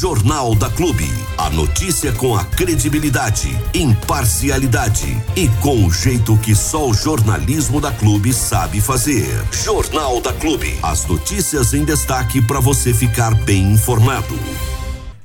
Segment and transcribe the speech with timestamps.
[0.00, 1.10] Jornal da Clube.
[1.36, 7.90] A notícia com a credibilidade, imparcialidade e com o jeito que só o jornalismo da
[7.90, 9.44] Clube sabe fazer.
[9.50, 10.78] Jornal da Clube.
[10.84, 14.38] As notícias em destaque para você ficar bem informado.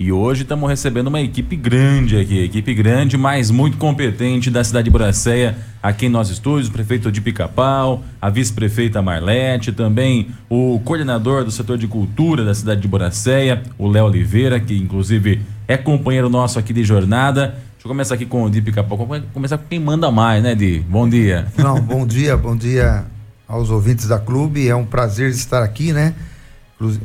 [0.03, 4.83] E hoje estamos recebendo uma equipe grande aqui, equipe grande, mas muito competente da cidade
[4.83, 10.77] de Buracéia, aqui em nossos estúdios, o prefeito de Pica-Pau, a vice-prefeita Marlete, também o
[10.83, 15.39] coordenador do setor de cultura da cidade de Buracéia, o Léo Oliveira, que inclusive
[15.69, 17.45] é companheiro nosso aqui de jornada.
[17.45, 20.79] Deixa eu começar aqui com o Di Pica-Pau, começar com quem manda mais, né, Di?
[20.79, 21.47] Bom dia.
[21.57, 23.05] Não, bom dia, bom dia
[23.47, 26.13] aos ouvintes da clube, é um prazer estar aqui, né?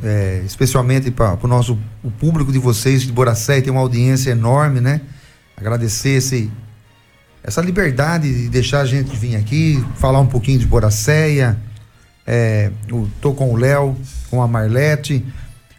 [0.03, 4.81] É, especialmente para o nosso o público de vocês de Boracé, tem uma audiência enorme,
[4.81, 5.01] né?
[5.55, 6.51] Agradecer esse,
[7.43, 11.57] essa liberdade de deixar a gente vir aqui, falar um pouquinho de Boracéia.
[12.25, 13.97] É, eu tô com o Léo,
[14.29, 15.25] com a Marlete.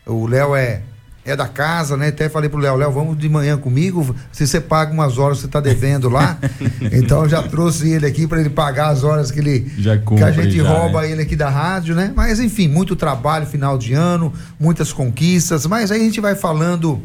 [0.06, 0.82] O Léo é
[1.30, 2.08] é da casa, né?
[2.08, 5.44] Até falei pro Léo, Léo, vamos de manhã comigo, se você paga umas horas que
[5.44, 6.38] você tá devendo lá.
[6.92, 10.30] então já trouxe ele aqui para ele pagar as horas que ele já que a
[10.30, 11.12] gente já, rouba né?
[11.12, 12.12] ele aqui da rádio, né?
[12.14, 17.00] Mas enfim, muito trabalho final de ano, muitas conquistas, mas aí a gente vai falando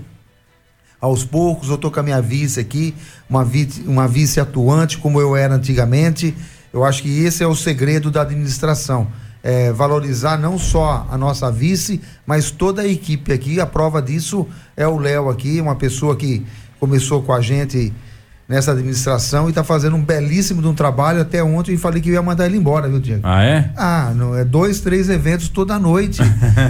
[0.99, 2.95] aos poucos, eu tô com a minha vice aqui,
[3.29, 6.35] uma vice, uma vice atuante como eu era antigamente.
[6.73, 9.07] Eu acho que esse é o segredo da administração
[9.45, 13.61] é, valorizar não só a nossa vice, mas toda a equipe aqui.
[13.61, 16.43] A prova disso é o Léo aqui, uma pessoa que
[16.79, 17.93] começou com a gente
[18.49, 21.21] nessa administração e está fazendo um belíssimo de um trabalho.
[21.21, 23.21] Até ontem eu falei que ia mandar ele embora, viu, Diego?
[23.23, 23.71] Ah, é?
[23.77, 26.19] Ah, não, é dois, três eventos toda noite.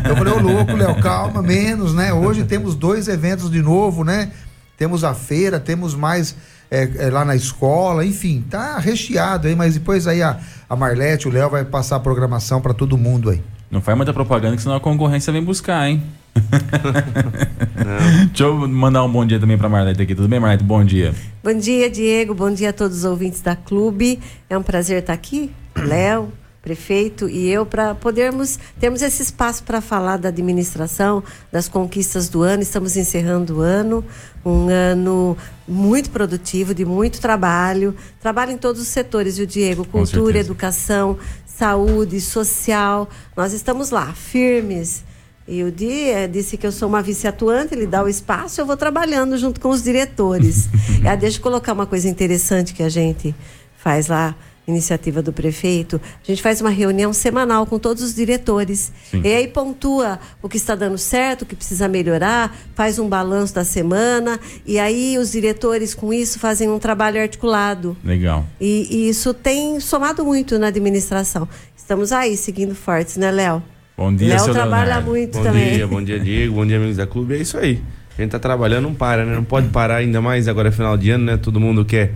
[0.09, 2.11] eu falei, ô louco, Léo, calma, menos, né?
[2.11, 4.31] Hoje temos dois eventos de novo, né?
[4.77, 6.35] Temos a feira, temos mais
[6.69, 11.27] é, é, lá na escola, enfim, tá recheado aí, mas depois aí a, a Marlete,
[11.27, 13.41] o Léo vai passar a programação para todo mundo aí.
[13.69, 16.03] Não faz muita propaganda, que senão a concorrência vem buscar, hein?
[18.27, 20.13] Deixa eu mandar um bom dia também para Marlete aqui.
[20.13, 20.63] Tudo bem, Marlete?
[20.63, 21.13] Bom dia.
[21.44, 22.33] Bom dia, Diego.
[22.33, 24.19] Bom dia a todos os ouvintes da Clube.
[24.50, 25.52] É um prazer estar aqui.
[25.75, 26.31] Léo,
[26.65, 32.41] prefeito e eu para podermos termos esse espaço para falar da administração, das conquistas do
[32.41, 32.63] ano.
[32.63, 34.03] Estamos encerrando o ano,
[34.43, 35.37] um ano
[35.67, 39.85] muito produtivo, de muito trabalho, trabalho em todos os setores, viu, Diego?
[39.85, 43.07] Cultura, educação, saúde, social.
[43.37, 45.03] Nós estamos lá, firmes.
[45.47, 48.65] E o Di eh, disse que eu sou uma vice-atuante, ele dá o espaço, eu
[48.65, 50.67] vou trabalhando junto com os diretores.
[51.07, 53.35] ah, deixa eu colocar uma coisa interessante que a gente
[53.77, 54.35] faz lá
[54.67, 58.91] iniciativa do prefeito, a gente faz uma reunião semanal com todos os diretores.
[59.11, 59.21] Sim.
[59.23, 63.53] E aí pontua o que está dando certo, o que precisa melhorar, faz um balanço
[63.53, 67.95] da semana, e aí os diretores com isso fazem um trabalho articulado.
[68.03, 68.45] Legal.
[68.59, 71.47] E, e isso tem somado muito na administração.
[71.75, 73.61] Estamos aí seguindo fortes, né, Léo?
[73.97, 75.09] Bom dia, Léo trabalha Leonardo.
[75.09, 75.69] muito bom também.
[75.69, 77.35] Bom dia, bom dia, Diego, bom dia, amigos da clube.
[77.35, 77.81] É isso aí.
[78.17, 79.35] A gente tá trabalhando, não para, né?
[79.35, 81.37] Não pode parar ainda mais agora é final de ano, né?
[81.37, 82.13] Todo mundo quer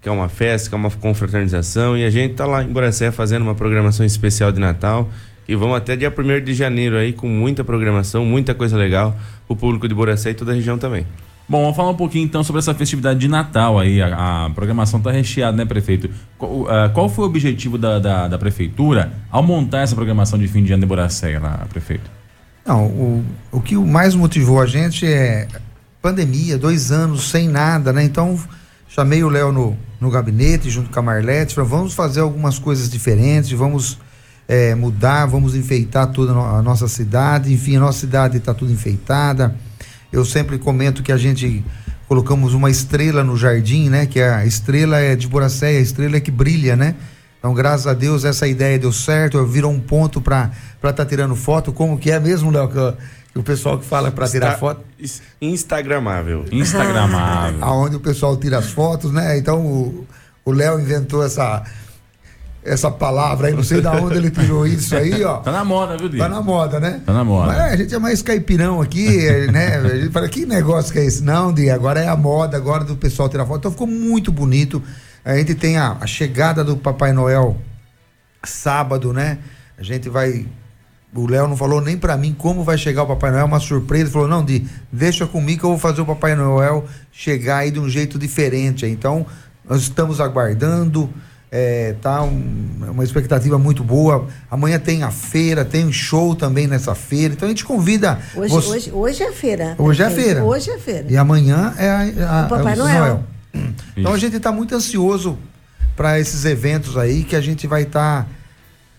[0.00, 1.96] que é uma festa, que é uma confraternização.
[1.96, 5.08] E a gente está lá em Boracé fazendo uma programação especial de Natal.
[5.48, 9.16] E vamos até dia 1 de janeiro aí com muita programação, muita coisa legal
[9.48, 11.06] o público de Boracé e toda a região também.
[11.48, 14.02] Bom, vamos falar um pouquinho então sobre essa festividade de Natal aí.
[14.02, 16.10] A, a programação está recheada, né, prefeito?
[16.36, 20.46] Qual, uh, qual, foi o objetivo da, da, da, prefeitura ao montar essa programação de
[20.46, 22.10] fim de ano de Boracé lá, prefeito?
[22.66, 25.48] Não, o, o que mais motivou a gente é
[26.02, 28.04] pandemia, dois anos sem nada, né?
[28.04, 28.38] Então
[28.88, 32.88] chamei o Léo no, no gabinete junto com a Marlete, falei, vamos fazer algumas coisas
[32.88, 33.98] diferentes, vamos
[34.48, 39.54] é, mudar, vamos enfeitar toda a nossa cidade, enfim, a nossa cidade está tudo enfeitada.
[40.10, 41.62] Eu sempre comento que a gente
[42.08, 44.06] colocamos uma estrela no jardim, né?
[44.06, 46.94] Que a estrela é de Boracéia, a estrela é que brilha, né?
[47.38, 51.36] Então, graças a Deus, essa ideia deu certo, virou um ponto para estar tá tirando
[51.36, 52.68] foto, como que é mesmo, Léo,
[53.38, 54.84] o pessoal que fala para tirar foto.
[55.40, 56.44] Instagramável.
[56.50, 57.62] Instagramável.
[57.62, 59.38] Aonde o pessoal tira as fotos, né?
[59.38, 60.04] Então
[60.44, 61.62] o Léo inventou essa
[62.64, 65.38] essa palavra aí, não sei de onde ele tirou isso aí, ó.
[65.38, 66.22] Tá na moda, viu, Dito?
[66.22, 67.00] Tá na moda, né?
[67.06, 67.46] Tá na moda.
[67.52, 69.76] Mas a gente é mais caipirão aqui, né?
[69.76, 71.22] A gente fala, que negócio que é esse?
[71.22, 73.60] Não, Di, agora é a moda, agora do pessoal tirar foto.
[73.60, 74.82] Então ficou muito bonito.
[75.24, 77.56] A gente tem a, a chegada do Papai Noel
[78.44, 79.38] sábado, né?
[79.78, 80.46] A gente vai
[81.14, 84.04] o Léo não falou nem para mim como vai chegar o Papai Noel, uma surpresa.
[84.04, 87.70] Ele falou: não, Di, deixa comigo que eu vou fazer o Papai Noel chegar aí
[87.70, 88.86] de um jeito diferente.
[88.86, 89.26] Então,
[89.68, 91.08] nós estamos aguardando.
[91.50, 94.26] É, tá um, uma expectativa muito boa.
[94.50, 97.32] Amanhã tem a feira, tem um show também nessa feira.
[97.32, 98.18] Então a gente convida.
[98.36, 98.68] Hoje, você...
[98.68, 99.74] hoje, hoje é feira.
[99.78, 100.44] Hoje é feira.
[100.44, 101.06] Hoje é feira.
[101.08, 103.00] E amanhã é a, a, o Papai é o Noel.
[103.00, 103.24] Noel.
[103.96, 105.38] Então a gente está muito ansioso
[105.96, 108.24] para esses eventos aí que a gente vai estar.
[108.24, 108.37] Tá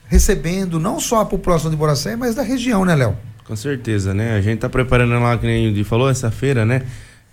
[0.10, 3.16] recebendo não só a população de Boracé, mas da região, né, Léo?
[3.46, 4.36] Com certeza, né?
[4.36, 6.82] A gente tá preparando lá, que nem o falou, essa feira, né?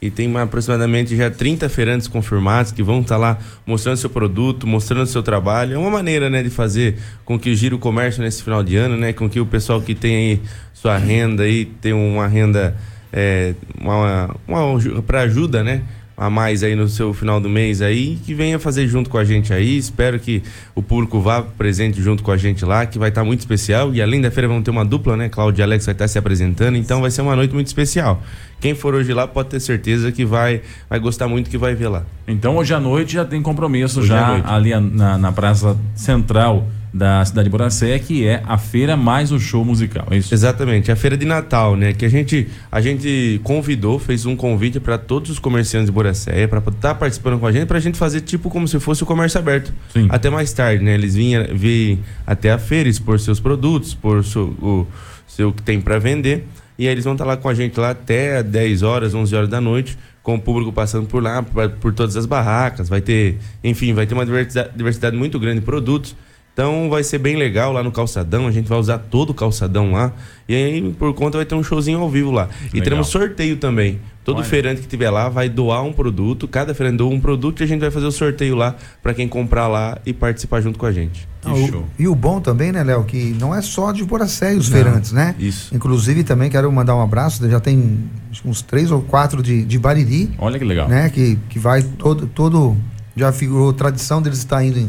[0.00, 4.67] E tem aproximadamente já 30 feirantes confirmados que vão estar tá lá mostrando seu produto,
[4.67, 5.75] mostrando seu trabalho.
[5.75, 8.96] É uma maneira, né, de fazer com que gire o comércio nesse final de ano,
[8.96, 9.14] né?
[9.14, 10.43] Com que o pessoal que tem aí
[10.75, 12.76] sua renda aí, tem uma renda
[13.12, 15.82] é, uma, uma para ajuda, né?
[16.16, 19.24] A mais aí no seu final do mês aí, que venha fazer junto com a
[19.24, 19.76] gente aí.
[19.76, 20.42] Espero que
[20.74, 23.94] o público vá presente junto com a gente lá, que vai estar tá muito especial.
[23.94, 25.28] E além da feira vamos ter uma dupla, né?
[25.28, 28.22] Cláudia e Alex vai estar tá se apresentando, então vai ser uma noite muito especial.
[28.58, 31.88] Quem for hoje lá pode ter certeza que vai, vai gostar muito que vai ver
[31.88, 32.04] lá.
[32.26, 36.66] Então hoje à noite já tem compromisso hoje já ali na, na Praça Central
[36.96, 40.32] da cidade de Boracé, que é a feira mais o show musical, é isso?
[40.32, 41.93] Exatamente, a feira de Natal, né?
[41.93, 46.46] Que a gente, a gente convidou, fez um convite para todos os comerciantes de Boracé
[46.46, 49.02] para estar tá participando com a gente, para a gente fazer tipo como se fosse
[49.02, 49.72] o comércio aberto.
[49.93, 50.06] Sim.
[50.08, 50.94] Até mais tarde, né?
[50.94, 54.25] Eles vinham vir até a feira expor seus produtos, por
[54.62, 54.87] o
[55.26, 56.46] seu que tem para vender.
[56.78, 59.34] E aí eles vão estar tá lá com a gente lá até 10 horas, 11
[59.34, 62.88] horas da noite, com o público passando por lá, por, todas as barracas.
[62.88, 66.16] Vai ter, enfim, vai ter uma diversidade muito grande de produtos.
[66.56, 69.93] Então vai ser bem legal lá no calçadão, a gente vai usar todo o calçadão
[69.93, 70.11] lá.
[70.49, 72.44] E aí, por conta, vai ter um showzinho ao vivo lá.
[72.44, 72.70] Legal.
[72.73, 74.00] E teremos sorteio também.
[74.25, 74.47] Todo Olha.
[74.47, 77.67] feirante que tiver lá vai doar um produto, cada feirante doa um produto e a
[77.67, 80.93] gente vai fazer o sorteio lá para quem comprar lá e participar junto com a
[80.93, 81.29] gente.
[81.44, 84.70] Ah, o, e o bom também, né, Léo, que não é só de Boracé os
[84.70, 85.35] não, feirantes, né?
[85.38, 85.75] Isso.
[85.75, 88.08] Inclusive também quero mandar um abraço, já tem
[88.43, 90.31] uns três ou quatro de, de Bariri.
[90.38, 90.88] Olha que legal.
[90.88, 92.75] Né, que, que vai todo, todo,
[93.14, 94.88] já figurou tradição deles estar indo em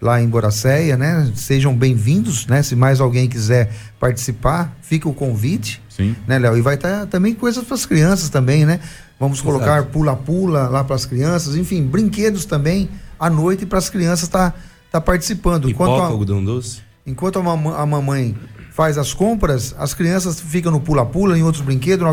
[0.00, 1.30] lá em Boracéia, né?
[1.34, 2.62] Sejam bem-vindos, né?
[2.62, 5.82] Se mais alguém quiser participar, fica o convite.
[5.88, 6.14] Sim.
[6.26, 6.56] Né, Léo?
[6.56, 8.80] E vai estar tá, também coisas para as crianças também, né?
[9.18, 14.24] Vamos colocar pula-pula lá para as crianças, enfim, brinquedos também à noite para as crianças
[14.24, 14.58] estar tá,
[14.92, 15.70] tá participando.
[15.70, 16.82] Enquanto Pipoca, a, algodão doce.
[17.06, 18.36] Enquanto a, mam a mamãe
[18.72, 22.06] faz as compras, as crianças ficam no pula-pula, em outros brinquedos,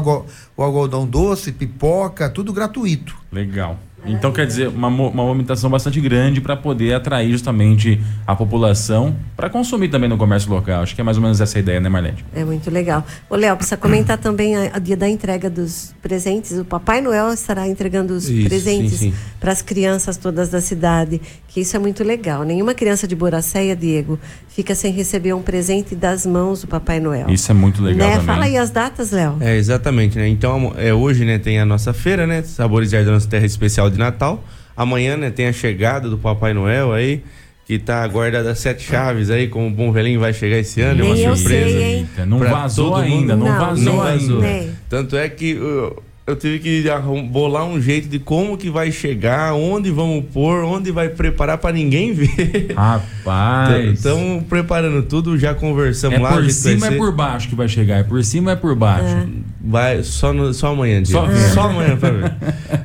[0.55, 3.17] o algodão doce, pipoca, tudo gratuito.
[3.29, 3.77] Legal.
[4.05, 9.49] Então quer dizer, uma, uma movimentação bastante grande para poder atrair justamente a população para
[9.49, 10.83] consumir também no comércio local.
[10.83, 12.17] Acho que é mais ou menos essa a ideia, né, Marlene?
[12.35, 13.05] É muito legal.
[13.29, 16.57] Ô, Léo, precisa comentar também a, a, dia da entrega dos presentes.
[16.57, 21.21] O Papai Noel estará entregando os isso, presentes para as crianças todas da cidade,
[21.53, 22.43] que isso é muito legal.
[22.43, 24.19] Nenhuma criança de Boracéia, Diego,
[24.49, 27.29] fica sem receber um presente das mãos do Papai Noel.
[27.29, 28.13] Isso é muito legal né?
[28.15, 28.25] também.
[28.25, 29.37] Fala aí as datas, Léo.
[29.39, 30.27] É, exatamente, né?
[30.27, 32.41] Então, é, hoje, né, tem a nossa feira, né?
[32.41, 34.43] Sabores de Nossa Terra Especial de Natal.
[34.75, 37.23] Amanhã, né, tem a chegada do Papai Noel aí,
[37.67, 41.23] que tá guardada sete chaves aí, como o Bom Velhinho vai chegar esse ano, Nem
[41.23, 41.69] é uma surpresa.
[41.69, 44.33] Sei, não vazou ainda, não, não, vazou não ainda.
[44.33, 44.69] Vazou.
[44.89, 46.83] Tanto é que uh, eu tive que
[47.29, 51.73] bolar um jeito de como que vai chegar, onde vamos pôr, onde vai preparar para
[51.73, 52.73] ninguém ver.
[52.73, 53.93] Rapaz.
[53.93, 56.31] Estamos preparando tudo, já conversamos é lá.
[56.31, 59.15] Por cima é por baixo que vai chegar, é por cima é por baixo.
[59.15, 59.27] É.
[59.61, 62.33] Vai só, no, só amanhã, Só, só amanhã para ver.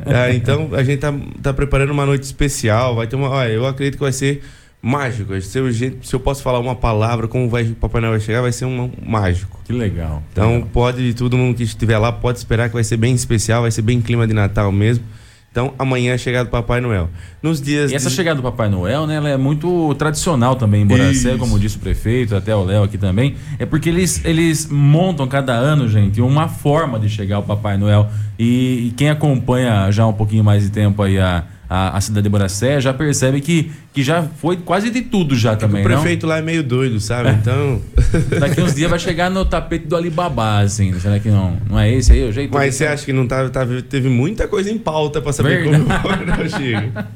[0.06, 3.66] é, então a gente tá, tá preparando uma noite especial, vai ter uma, olha, eu
[3.66, 4.42] acredito que vai ser
[4.80, 5.40] mágico.
[5.40, 8.42] Se eu, se eu posso falar uma palavra, como vai, o Papai Noel vai chegar,
[8.42, 9.60] vai ser um mágico.
[9.64, 10.22] Que legal.
[10.32, 10.68] Então legal.
[10.72, 13.82] pode, todo mundo que estiver lá pode esperar que vai ser bem especial, vai ser
[13.82, 15.04] bem clima de Natal mesmo.
[15.50, 17.08] Então, amanhã é a chegada do Papai Noel.
[17.42, 17.90] Nos dias.
[17.90, 18.14] E essa de...
[18.14, 19.16] chegada do Papai Noel, né?
[19.16, 22.98] Ela é muito tradicional também em Boracé, como disse o prefeito, até o Léo aqui
[22.98, 23.34] também.
[23.58, 28.08] É porque eles, eles montam cada ano, gente, uma forma de chegar o Papai Noel.
[28.38, 32.24] E, e quem acompanha já um pouquinho mais de tempo aí a a, a cidade
[32.24, 35.84] de Boracé, já percebe que, que já foi quase de tudo já é também, O
[35.84, 36.30] prefeito não?
[36.30, 37.30] lá é meio doido, sabe?
[37.30, 37.82] Então...
[38.40, 40.98] Daqui uns dias vai chegar no tapete do Alibaba, assim.
[40.98, 42.54] Será que não, não é esse aí o jeito?
[42.54, 45.84] Mas você acha que não tava, tava, teve muita coisa em pauta para saber Verdade.
[45.84, 47.08] como o Papai Noel chega.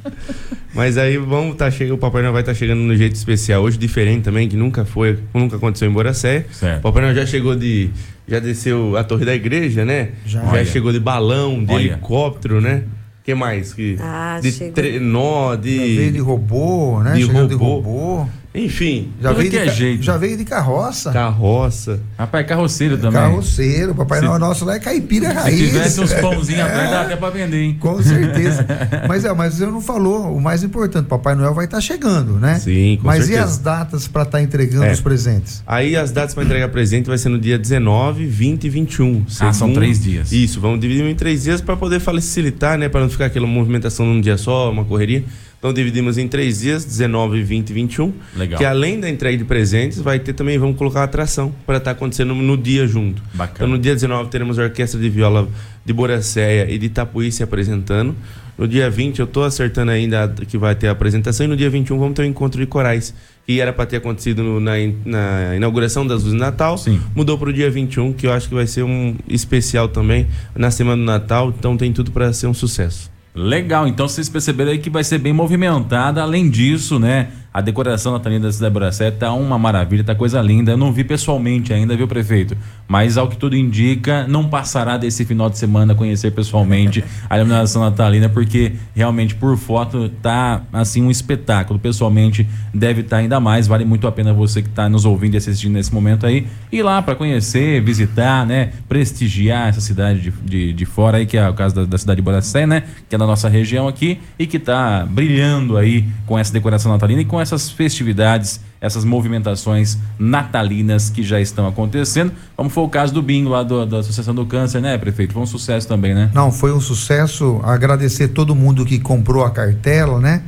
[0.74, 3.62] Mas aí vamos tá chegando, o Papai Noel vai estar tá chegando no jeito especial.
[3.62, 6.44] Hoje diferente também, que nunca foi, nunca aconteceu em Boracé.
[6.52, 6.78] Certo.
[6.78, 7.90] O Papai Noel já chegou de...
[8.28, 10.10] Já desceu a torre da igreja, né?
[10.24, 11.82] Já, já chegou de balão, de Olha.
[11.82, 12.84] helicóptero, né?
[13.24, 13.72] Que mais?
[13.72, 16.10] Que, ah, de trenó, de.
[16.10, 17.14] de robô, né?
[17.14, 17.46] De robô.
[17.46, 18.26] de robô.
[18.54, 20.02] Enfim, já veio, de, é jeito.
[20.02, 21.10] já veio de carroça.
[21.10, 22.00] Carroça.
[22.18, 23.12] Rapaz, carroceiro também.
[23.12, 23.94] Carroceiro.
[23.94, 24.26] Papai Se...
[24.26, 25.58] Nosso lá é caipira raiz.
[25.58, 27.76] Se tivesse uns pãozinhos é, atrás, dá até pra vender, hein?
[27.80, 28.66] Com certeza.
[29.08, 31.06] mas é, mas eu não falou o mais importante.
[31.06, 32.58] Papai Noel vai estar tá chegando, né?
[32.58, 33.40] Sim, com Mas certeza.
[33.40, 34.92] e as datas para estar tá entregando é.
[34.92, 35.62] os presentes?
[35.66, 39.24] Aí as datas para entregar presente vai ser no dia 19, 20 e 21.
[39.40, 40.30] Ah, são três dias.
[40.30, 42.88] Isso, vamos dividir em três dias para poder facilitar, né?
[42.88, 45.24] Para não ficar aquela movimentação num dia só, uma correria.
[45.62, 48.12] Então dividimos em três dias, 19, 20 e 21.
[48.34, 48.58] Legal.
[48.58, 51.96] Que além da entrega de presentes, vai ter também, vamos colocar atração para estar tá
[51.96, 53.22] acontecendo no dia junto.
[53.32, 53.54] Bacana.
[53.54, 55.48] Então no dia 19 teremos a Orquestra de Viola
[55.84, 58.12] de Boracéia e de Itapuí se apresentando.
[58.58, 61.70] No dia 20 eu estou acertando ainda que vai ter a apresentação e no dia
[61.70, 63.14] 21 vamos ter o um encontro de corais
[63.46, 64.72] que era para ter acontecido no, na,
[65.04, 66.76] na, inauguração das luzes de Natal.
[66.76, 67.00] Sim.
[67.14, 70.26] Mudou para o dia 21, que eu acho que vai ser um especial também
[70.56, 71.54] na semana do Natal.
[71.56, 73.11] Então tem tudo para ser um sucesso.
[73.34, 76.22] Legal, então vocês perceberam aí que vai ser bem movimentada.
[76.22, 77.28] Além disso, né?
[77.52, 80.72] A decoração natalina da cidade de Boracé tá uma maravilha, tá coisa linda.
[80.72, 82.56] Eu não vi pessoalmente ainda, viu, prefeito?
[82.92, 87.80] Mas ao que tudo indica, não passará desse final de semana conhecer pessoalmente a iluminação
[87.80, 91.78] natalina, porque realmente por foto tá assim um espetáculo.
[91.78, 93.66] Pessoalmente deve estar tá ainda mais.
[93.66, 96.82] Vale muito a pena você que está nos ouvindo e assistindo nesse momento aí ir
[96.82, 98.72] lá para conhecer, visitar, né?
[98.86, 102.16] Prestigiar essa cidade de, de, de, fora aí, que é o caso da, da cidade
[102.16, 102.82] de Boracé, né?
[103.08, 107.22] Que é da nossa região aqui e que tá brilhando aí com essa decoração natalina
[107.22, 113.14] e com essas festividades, essas movimentações natalinas que já estão acontecendo, como foi o caso
[113.14, 115.32] do bingo lá do, da Associação do Câncer, né, prefeito?
[115.32, 116.32] Foi um sucesso também, né?
[116.34, 117.60] Não, foi um sucesso.
[117.62, 120.42] Agradecer todo mundo que comprou a cartela, né?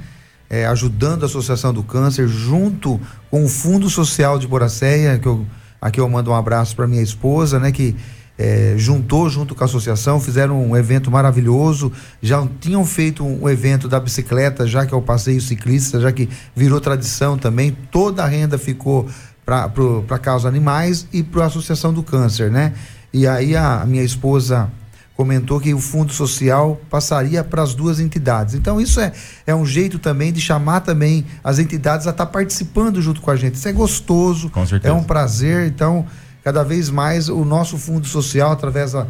[0.50, 3.00] É, ajudando a Associação do Câncer, junto
[3.30, 5.46] com o Fundo Social de Boracéia, que eu,
[5.80, 7.70] aqui eu mando um abraço para minha esposa, né?
[7.70, 7.94] Que
[8.38, 13.88] é, juntou junto com a associação, fizeram um evento maravilhoso, já tinham feito um, evento
[13.88, 18.26] da bicicleta, já que é o passeio ciclista, já que virou tradição também, toda a
[18.26, 19.08] renda ficou
[19.44, 22.72] para causa animais e para a Associação do Câncer, né?
[23.12, 24.70] E aí a, a minha esposa
[25.14, 28.54] comentou que o fundo social passaria para as duas entidades.
[28.54, 29.12] Então isso é,
[29.46, 33.30] é um jeito também de chamar também as entidades a estar tá participando junto com
[33.30, 33.54] a gente.
[33.54, 34.50] Isso é gostoso,
[34.82, 35.68] é um prazer.
[35.68, 36.04] Então
[36.44, 39.06] cada vez mais o nosso fundo social, através da.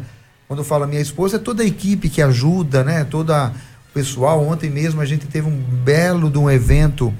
[0.47, 3.03] Quando eu falo minha esposa, é toda a equipe que ajuda, né?
[3.03, 4.47] Toda o pessoal.
[4.47, 7.13] Ontem mesmo a gente teve um belo de um evento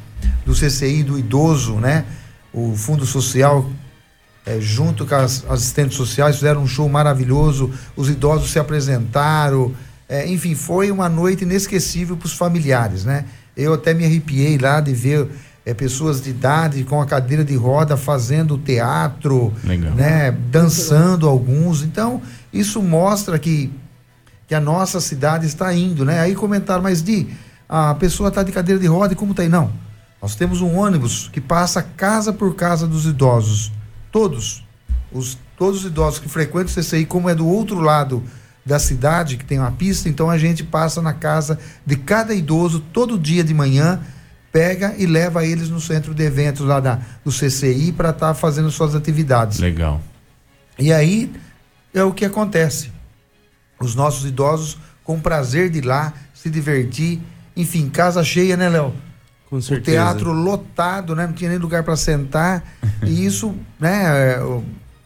[0.45, 2.05] do CCI do idoso, né?
[2.53, 3.69] O Fundo Social,
[4.45, 7.72] é, junto com as assistentes sociais, fizeram um show maravilhoso.
[7.95, 9.74] Os idosos se apresentaram.
[10.07, 13.25] É, enfim, foi uma noite inesquecível para os familiares, né?
[13.57, 15.27] Eu até me arrepiei lá de ver
[15.65, 19.93] é, pessoas de idade com a cadeira de roda fazendo teatro, Legal.
[19.95, 21.81] né, dançando alguns.
[21.81, 22.22] Então,
[22.53, 23.72] isso mostra que,
[24.48, 26.19] que a nossa cidade está indo, né?
[26.19, 27.27] Aí comentaram, mas de
[27.67, 29.50] a pessoa está de cadeira de roda e como está aí?
[29.50, 29.72] Não.
[30.22, 33.72] Nós temos um ônibus que passa casa por casa dos idosos.
[34.12, 34.63] Todos.
[35.12, 38.24] Os, todos os idosos que frequentam o CCI, como é do outro lado
[38.63, 42.79] da cidade, que tem uma pista, então a gente passa na casa de cada idoso
[42.79, 44.00] todo dia de manhã
[44.55, 48.33] pega e leva eles no centro de eventos lá da, do CCI para estar tá
[48.33, 49.59] fazendo suas atividades.
[49.59, 50.00] Legal.
[50.79, 51.29] E aí
[51.93, 52.89] é o que acontece.
[53.77, 57.19] Os nossos idosos com prazer de ir lá, se divertir,
[57.53, 58.93] enfim, casa cheia, né, Léo?
[59.50, 59.81] Com certeza.
[59.81, 61.27] O teatro lotado, né?
[61.27, 62.63] Não tinha nem lugar para sentar.
[63.05, 64.38] e isso, né,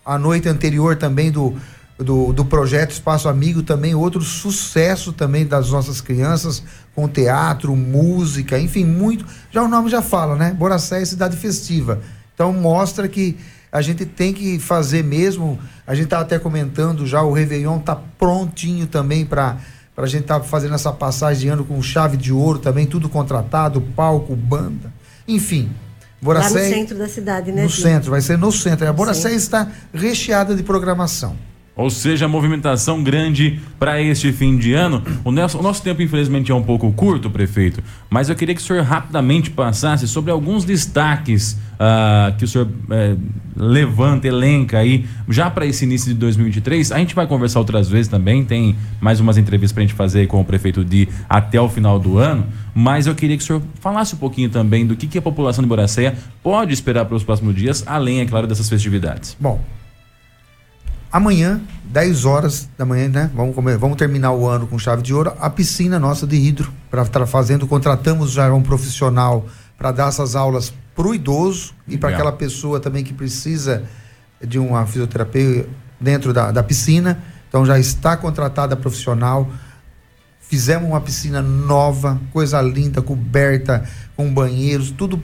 [0.06, 1.58] a noite anterior também do
[2.00, 6.64] do, do projeto Espaço Amigo também outro sucesso também das nossas crianças
[7.00, 9.26] com teatro, música, enfim, muito.
[9.52, 10.52] Já o nome já fala, né?
[10.52, 12.02] Boracé é cidade festiva.
[12.34, 13.38] Então mostra que
[13.72, 15.58] a gente tem que fazer mesmo.
[15.88, 19.58] A gente tá até comentando já o Réveillon tá prontinho também para
[19.96, 22.88] para a gente estar tá fazendo essa passagem de ano com chave de ouro também,
[22.88, 24.94] tudo contratado, palco, banda,
[25.28, 25.70] enfim.
[26.22, 27.64] Boracé, Lá no centro da cidade, né?
[27.64, 28.88] No centro, vai ser no centro.
[28.88, 31.36] A Boracé está recheada de programação.
[31.80, 35.02] Ou seja, movimentação grande para este fim de ano.
[35.24, 38.60] O nosso, o nosso, tempo, infelizmente, é um pouco curto, prefeito, mas eu queria que
[38.60, 43.20] o senhor rapidamente passasse sobre alguns destaques uh, que o senhor uh,
[43.56, 46.92] levanta, elenca aí, já para esse início de 2023.
[46.92, 50.28] A gente vai conversar outras vezes também, tem mais umas entrevistas para a gente fazer
[50.28, 52.46] com o prefeito Di até o final do ano,
[52.76, 55.64] mas eu queria que o senhor falasse um pouquinho também do que, que a população
[55.64, 59.38] de Boracéia pode esperar para os próximos dias, além, é claro, dessas festividades.
[59.40, 59.62] Bom,
[61.12, 63.32] Amanhã, 10 horas da manhã, né?
[63.34, 65.34] Vamos, comer, vamos terminar o ano com chave de ouro.
[65.40, 70.36] A piscina nossa de hidro, para estar fazendo, contratamos já um profissional para dar essas
[70.36, 73.84] aulas para o idoso e para aquela pessoa também que precisa
[74.40, 75.68] de uma fisioterapia
[76.00, 77.24] dentro da, da piscina.
[77.48, 79.50] Então já está contratada profissional.
[80.40, 83.84] Fizemos uma piscina nova, coisa linda, coberta,
[84.16, 85.22] com banheiros, tudo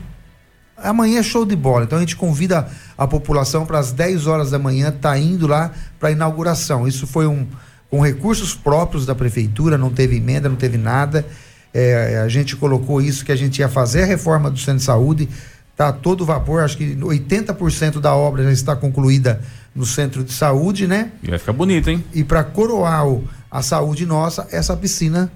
[0.77, 1.85] Amanhã é show de bola.
[1.85, 2.67] Então a gente convida
[2.97, 6.87] a população para as 10 horas da manhã estar tá indo lá para a inauguração.
[6.87, 7.47] Isso foi um
[7.89, 11.25] com recursos próprios da prefeitura, não teve emenda, não teve nada.
[11.73, 14.83] É, a gente colocou isso que a gente ia fazer a reforma do centro de
[14.83, 15.29] saúde.
[15.71, 19.41] Está todo vapor, acho que 80% da obra já está concluída
[19.75, 21.11] no centro de saúde, né?
[21.21, 22.03] E vai ficar bonito, hein?
[22.13, 25.29] E para coroar o, a saúde nossa, essa piscina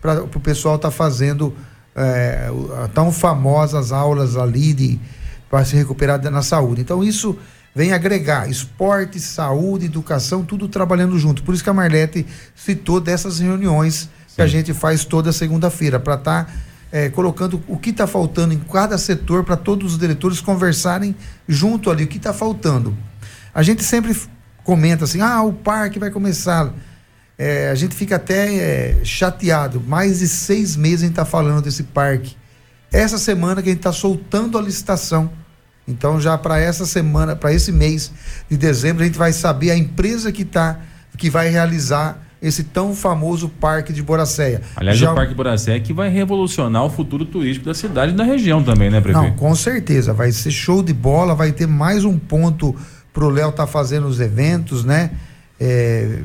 [0.00, 1.54] para o pessoal estar tá fazendo
[1.96, 2.50] é,
[2.94, 5.00] tão famosas aulas ali de
[5.48, 6.82] para se recuperar na saúde.
[6.82, 7.38] Então isso
[7.74, 11.42] vem agregar esporte, saúde, educação, tudo trabalhando junto.
[11.42, 14.36] Por isso que a Marlete citou dessas reuniões Sim.
[14.36, 16.52] que a gente faz toda segunda-feira para estar tá,
[16.90, 21.14] é, colocando o que está faltando em cada setor para todos os diretores conversarem
[21.48, 22.96] junto ali, o que está faltando.
[23.54, 24.16] A gente sempre
[24.64, 26.72] comenta assim, ah, o parque vai começar.
[27.38, 29.82] É, a gente fica até é, chateado.
[29.86, 32.36] Mais de seis meses a gente está falando desse parque.
[32.92, 35.30] Essa semana que a gente está soltando a licitação.
[35.86, 38.10] Então, já para essa semana, para esse mês
[38.50, 40.80] de dezembro, a gente vai saber a empresa que tá,
[41.16, 44.62] que vai realizar esse tão famoso Parque de Boracéia.
[44.74, 45.12] Aliás, Já...
[45.12, 48.90] o Parque Boracéia que vai revolucionar o futuro turístico da cidade e da região também,
[48.90, 49.28] né, prefeito?
[49.28, 50.12] Não, com certeza.
[50.12, 52.74] Vai ser show de bola, vai ter mais um ponto
[53.12, 55.10] pro Léo estar tá fazendo os eventos, né?
[55.58, 56.20] É,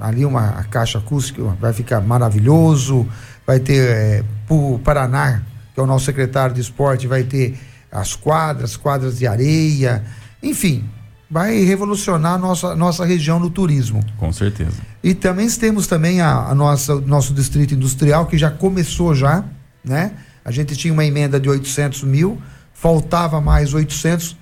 [0.00, 3.06] ali uma caixa acústica vai ficar maravilhoso.
[3.46, 7.58] Vai ter é, pro Paraná, que é o nosso secretário de esporte, vai ter
[7.90, 10.04] as quadras, quadras de areia,
[10.42, 10.84] enfim,
[11.30, 14.04] vai revolucionar a nossa, nossa região no turismo.
[14.18, 14.76] Com certeza.
[15.02, 19.44] E também temos também a, a nossa nosso distrito industrial que já começou já,
[19.84, 20.12] né?
[20.44, 22.40] A gente tinha uma emenda de 800 mil,
[22.72, 24.36] faltava mais 800,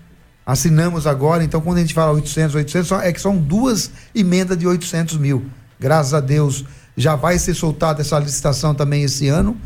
[0.46, 1.44] assinamos agora.
[1.44, 5.44] Então, quando a gente fala 800, 800, é que são duas emendas de 800 mil.
[5.78, 6.64] Graças a Deus
[6.96, 9.56] já vai ser soltada essa licitação também esse ano.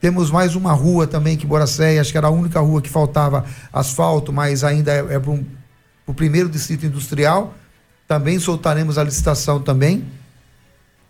[0.00, 3.44] Temos mais uma rua também que Boracéia, acho que era a única rua que faltava
[3.72, 5.44] asfalto, mas ainda é, é para um
[6.06, 7.54] o primeiro distrito industrial.
[8.06, 10.04] Também soltaremos a licitação também.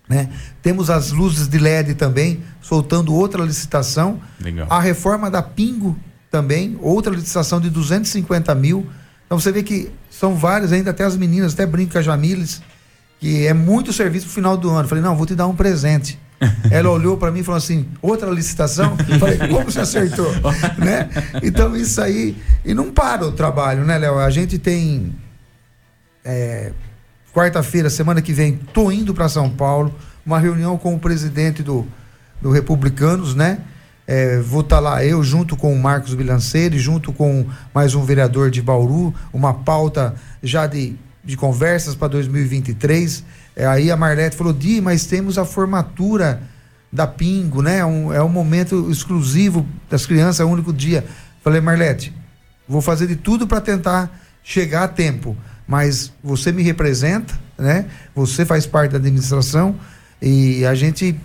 [0.09, 0.31] Né?
[0.63, 4.21] Temos as luzes de LED também, soltando outra licitação.
[4.41, 4.67] Legal.
[4.71, 5.99] A reforma da Pingo
[6.31, 8.87] também, outra licitação de 250 mil.
[9.27, 12.63] Então você vê que são várias, ainda até as meninas, até brinca a Jamiles,
[13.19, 14.89] que é muito serviço pro final do ano.
[14.89, 16.19] Falei, não, vou te dar um presente.
[16.71, 18.97] Ela olhou para mim e falou assim: outra licitação?
[19.09, 20.31] Eu falei, como você acertou?
[20.79, 21.09] né?
[21.43, 22.37] Então, isso aí.
[22.65, 24.19] E não para o trabalho, né, Léo?
[24.19, 25.15] A gente tem.
[26.25, 26.73] É,
[27.35, 29.93] Quarta-feira, semana que vem, tô indo para São Paulo,
[30.25, 31.85] uma reunião com o presidente do,
[32.41, 33.59] do Republicanos, né?
[34.07, 38.05] É, vou estar tá lá eu junto com o Marcos Bilanceiro, junto com mais um
[38.05, 40.95] vereador de Bauru, uma pauta já de,
[41.25, 43.25] de conversas para 2023.
[43.57, 46.43] É, aí a Marlete falou: Di, mas temos a formatura
[46.93, 47.85] da Pingo, né?
[47.85, 51.05] Um, é um momento exclusivo das crianças, é o único dia.
[51.43, 52.15] Falei, Marlete,
[52.69, 54.11] vou fazer de tudo para tentar
[54.43, 55.37] chegar a tempo,
[55.67, 57.87] mas você me representa, né?
[58.15, 59.75] Você faz parte da administração
[60.21, 61.19] e a gente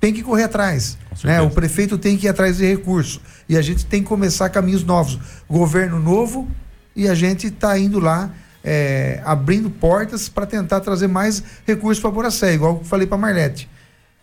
[0.00, 0.96] tem que correr atrás.
[1.22, 1.40] Né?
[1.42, 3.20] O prefeito tem que ir atrás de recursos.
[3.48, 5.18] E a gente tem que começar caminhos novos.
[5.48, 6.48] Governo novo
[6.96, 8.32] e a gente está indo lá
[8.64, 13.68] é, abrindo portas para tentar trazer mais recursos para Boracé, igual eu falei para Marlete.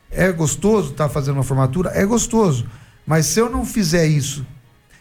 [0.10, 1.92] É gostoso estar tá fazendo uma formatura?
[1.94, 2.66] É gostoso.
[3.06, 4.46] Mas se eu não fizer isso,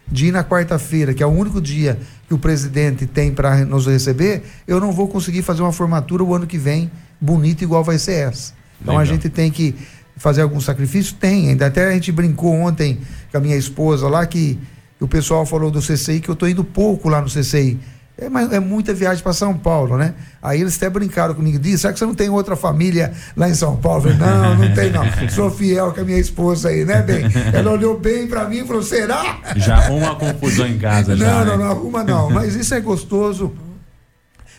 [0.09, 3.87] de ir na quarta-feira, que é o único dia que o presidente tem para nos
[3.87, 7.99] receber, eu não vou conseguir fazer uma formatura o ano que vem bonita igual vai
[7.99, 8.55] ser essa.
[8.81, 9.03] Então Legal.
[9.03, 9.75] a gente tem que
[10.17, 11.15] fazer algum sacrifício?
[11.15, 11.51] Tem.
[11.51, 13.01] Ainda até a gente brincou ontem
[13.31, 14.59] com a minha esposa lá que,
[14.99, 17.79] o pessoal falou do CCI que eu estou indo pouco lá no CCI.
[18.19, 20.15] É, é muita viagem para São Paulo, né?
[20.43, 23.55] Aí eles até brincaram comigo, disse, será que você não tem outra família lá em
[23.55, 24.03] São Paulo?
[24.03, 25.05] falei, não, não tem não.
[25.29, 27.27] Sou fiel com a minha esposa aí, né, bem?
[27.53, 29.39] Ela olhou bem para mim e falou, será?
[29.57, 31.27] Já arruma confusão em casa, não, já.
[31.27, 31.65] Não, não, né?
[31.65, 32.31] não arruma não.
[32.31, 33.53] Mas isso é gostoso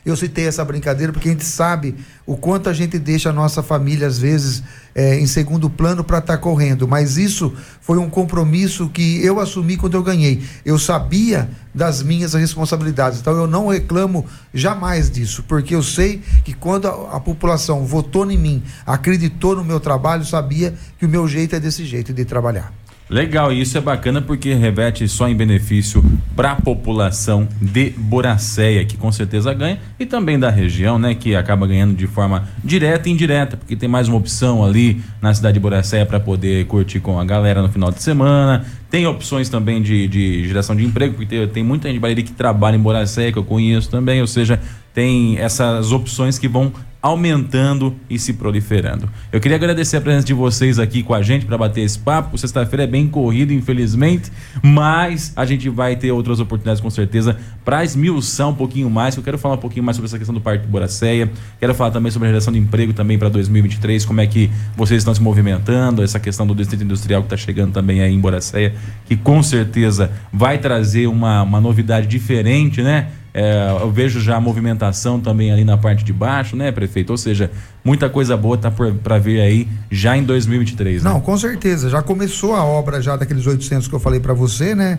[0.10, 3.62] eu citei essa brincadeira porque a gente sabe o quanto a gente deixa a nossa
[3.62, 4.64] família, às vezes,
[4.96, 6.88] é, em segundo plano para estar tá correndo.
[6.88, 10.42] Mas isso foi um compromisso que eu assumi quando eu ganhei.
[10.66, 13.20] Eu sabia das minhas responsabilidades.
[13.20, 18.30] Então eu não reclamo jamais disso, porque eu sei que quando a, a população votou
[18.32, 22.24] em mim, acreditou no meu trabalho, sabia que o meu jeito é desse jeito de
[22.24, 22.74] trabalhar.
[23.10, 26.04] Legal, e isso é bacana porque reverte só em benefício
[26.36, 31.34] para a população de Boracéia, que com certeza ganha, e também da região, né, que
[31.34, 35.54] acaba ganhando de forma direta e indireta, porque tem mais uma opção ali na cidade
[35.54, 38.66] de Boracéia para poder curtir com a galera no final de semana.
[38.90, 42.16] Tem opções também de, de geração de emprego, porque tem, tem muita gente de Bahia
[42.16, 44.60] que trabalha em Boracéia, que eu conheço também, ou seja,
[44.94, 46.74] tem essas opções que vão
[47.08, 49.10] aumentando e se proliferando.
[49.32, 52.38] Eu queria agradecer a presença de vocês aqui com a gente para bater esse papo.
[52.38, 57.84] Sexta-feira é bem corrido, infelizmente, mas a gente vai ter outras oportunidades com certeza para
[57.84, 59.16] esmiuçar um pouquinho mais.
[59.16, 61.32] Eu quero falar um pouquinho mais sobre essa questão do Parque Boracéia.
[61.60, 65.00] Quero falar também sobre a geração de emprego também para 2023, como é que vocês
[65.00, 68.74] estão se movimentando, essa questão do distrito industrial que está chegando também aí em Boracéia,
[69.06, 73.08] que com certeza vai trazer uma, uma novidade diferente, né?
[73.40, 77.12] É, eu vejo já a movimentação também ali na parte de baixo, né, prefeito?
[77.12, 77.52] Ou seja,
[77.84, 81.04] muita coisa boa tá para vir aí já em 2023.
[81.04, 81.10] Né?
[81.12, 81.88] Não, com certeza.
[81.88, 84.98] Já começou a obra já daqueles 800 que eu falei para você, né?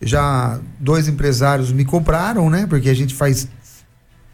[0.00, 2.66] Já dois empresários me compraram, né?
[2.66, 3.46] Porque a gente faz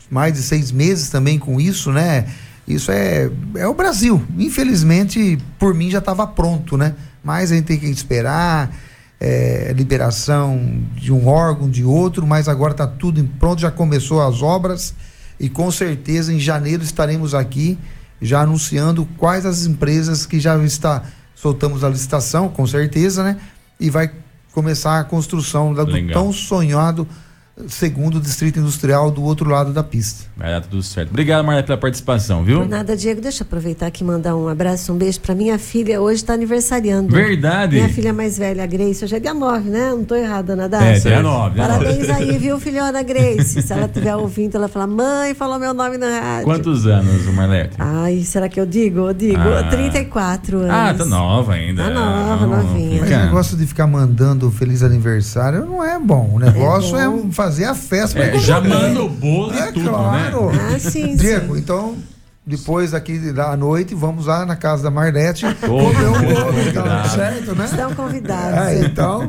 [0.09, 2.27] mais de seis meses também com isso, né?
[2.69, 4.23] Isso é, é o Brasil.
[4.39, 6.95] Infelizmente, por mim já estava pronto, né?
[7.23, 8.73] Mas a gente tem que esperar
[9.21, 14.23] é, liberação de um órgão, de outro, mas agora está tudo em pronto, já começou
[14.23, 14.95] as obras
[15.39, 17.79] e com certeza em janeiro estaremos aqui
[18.21, 21.03] já anunciando quais as empresas que já está
[21.35, 23.39] soltamos a licitação, com certeza, né?
[23.79, 24.11] E vai
[24.53, 26.13] começar a construção do Legal.
[26.13, 27.09] tão sonhado
[27.68, 30.25] segundo distrito industrial do outro lado da pista.
[30.37, 31.11] Vai dar tudo certo.
[31.11, 32.61] Obrigado, Marlete, pela participação, viu?
[32.61, 35.59] Por nada, Diego, deixa eu aproveitar aqui e mandar um abraço, um beijo para minha
[35.59, 36.01] filha.
[36.01, 37.14] Hoje está aniversariando.
[37.14, 37.77] Verdade.
[37.77, 39.05] Minha filha mais velha, a Grace.
[39.05, 39.90] Hoje é dia 9, né?
[39.90, 41.55] Não tô errada, Ana É, dia 9.
[41.55, 42.12] dia Parabéns nove.
[42.23, 43.62] aí, viu, filhona Grace?
[43.62, 46.44] Se ela estiver ouvindo, ela fala: Mãe, falou meu nome na rádio.
[46.44, 47.75] Quantos anos, Marlete?
[47.79, 49.09] Ai, será que eu digo?
[49.09, 49.40] Eu digo.
[49.40, 49.68] Ah.
[49.70, 50.70] 34 anos.
[50.70, 51.85] Ah, tá nova ainda.
[51.85, 53.01] Tá nova, Não, novinha.
[53.01, 56.31] Mas o negócio de ficar mandando feliz aniversário não é bom.
[56.35, 57.31] O negócio é, bom.
[57.31, 58.19] fazer a festa.
[58.21, 58.69] pra É, já comer.
[58.75, 60.51] manda o bolo e É tudo, claro.
[60.53, 60.71] né?
[60.75, 61.61] Ah, sim, Diego, sim.
[61.61, 61.97] então,
[62.51, 65.75] depois aqui da noite, vamos lá na casa da Marlete comer
[66.09, 67.09] um bolo, então, convidado.
[67.11, 67.65] certo, né?
[67.65, 68.59] Estão convidados.
[68.59, 69.29] É, então,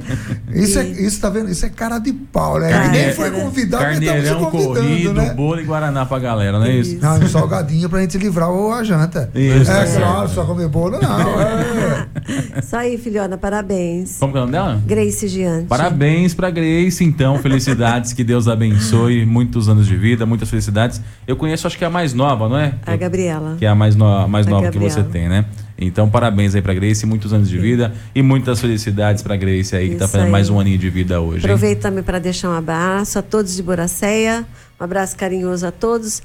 [0.54, 1.50] isso, é, isso tá vendo?
[1.50, 2.70] Isso é cara de pau, né?
[2.70, 5.34] Carne- Ninguém foi convidado, mas Carneirão convidando, corrido, né?
[5.34, 6.98] bolo e guaraná pra galera, não é isso?
[7.02, 9.30] Não, um salgadinho pra gente livrar o- a janta.
[9.36, 11.42] Isso, é, tá claro, só comer bolo não.
[11.42, 12.08] é.
[12.62, 14.18] Isso aí, filhona, parabéns.
[14.20, 14.82] Como que é o nome dela?
[14.86, 15.66] Grace Giante.
[15.68, 17.38] Parabéns pra Grace, então.
[17.40, 19.26] Felicidades, que Deus abençoe.
[19.26, 21.02] Muitos anos de vida, muitas felicidades.
[21.28, 22.74] Eu conheço, acho que é a mais nova, não é?
[22.86, 23.56] A Gabriela.
[23.60, 24.94] Que é a mais, no- mais A nova que Gabriela.
[24.96, 25.46] você tem, né?
[25.78, 29.90] Então, parabéns aí pra Grace, muitos anos de vida e muitas felicidades pra Grace aí,
[29.90, 30.32] que tá Isso fazendo aí.
[30.32, 31.40] mais um aninho de vida hoje.
[31.40, 31.46] hein?
[31.46, 34.46] Aproveito também para deixar um abraço a todos de Boracéia,
[34.80, 36.22] um abraço carinhoso a todos.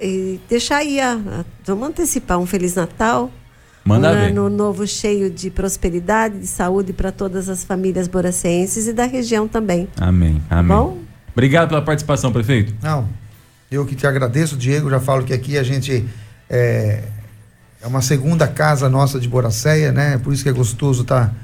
[0.00, 3.30] E deixar aí, a, a- vamos antecipar um Feliz Natal.
[3.84, 4.30] Manda um ver.
[4.30, 9.46] ano novo cheio de prosperidade, de saúde para todas as famílias boracenses e da região
[9.46, 9.86] também.
[10.00, 10.68] Amém, amém.
[10.68, 10.98] Tá bom?
[11.34, 12.74] Obrigado pela participação, prefeito.
[12.82, 13.06] Não,
[13.70, 14.88] eu que te agradeço, Diego.
[14.88, 16.02] Já falo que aqui a gente
[16.48, 17.02] é,
[17.82, 20.18] é uma segunda casa nossa de Boracéia, né?
[20.18, 21.34] Por isso que é gostoso estar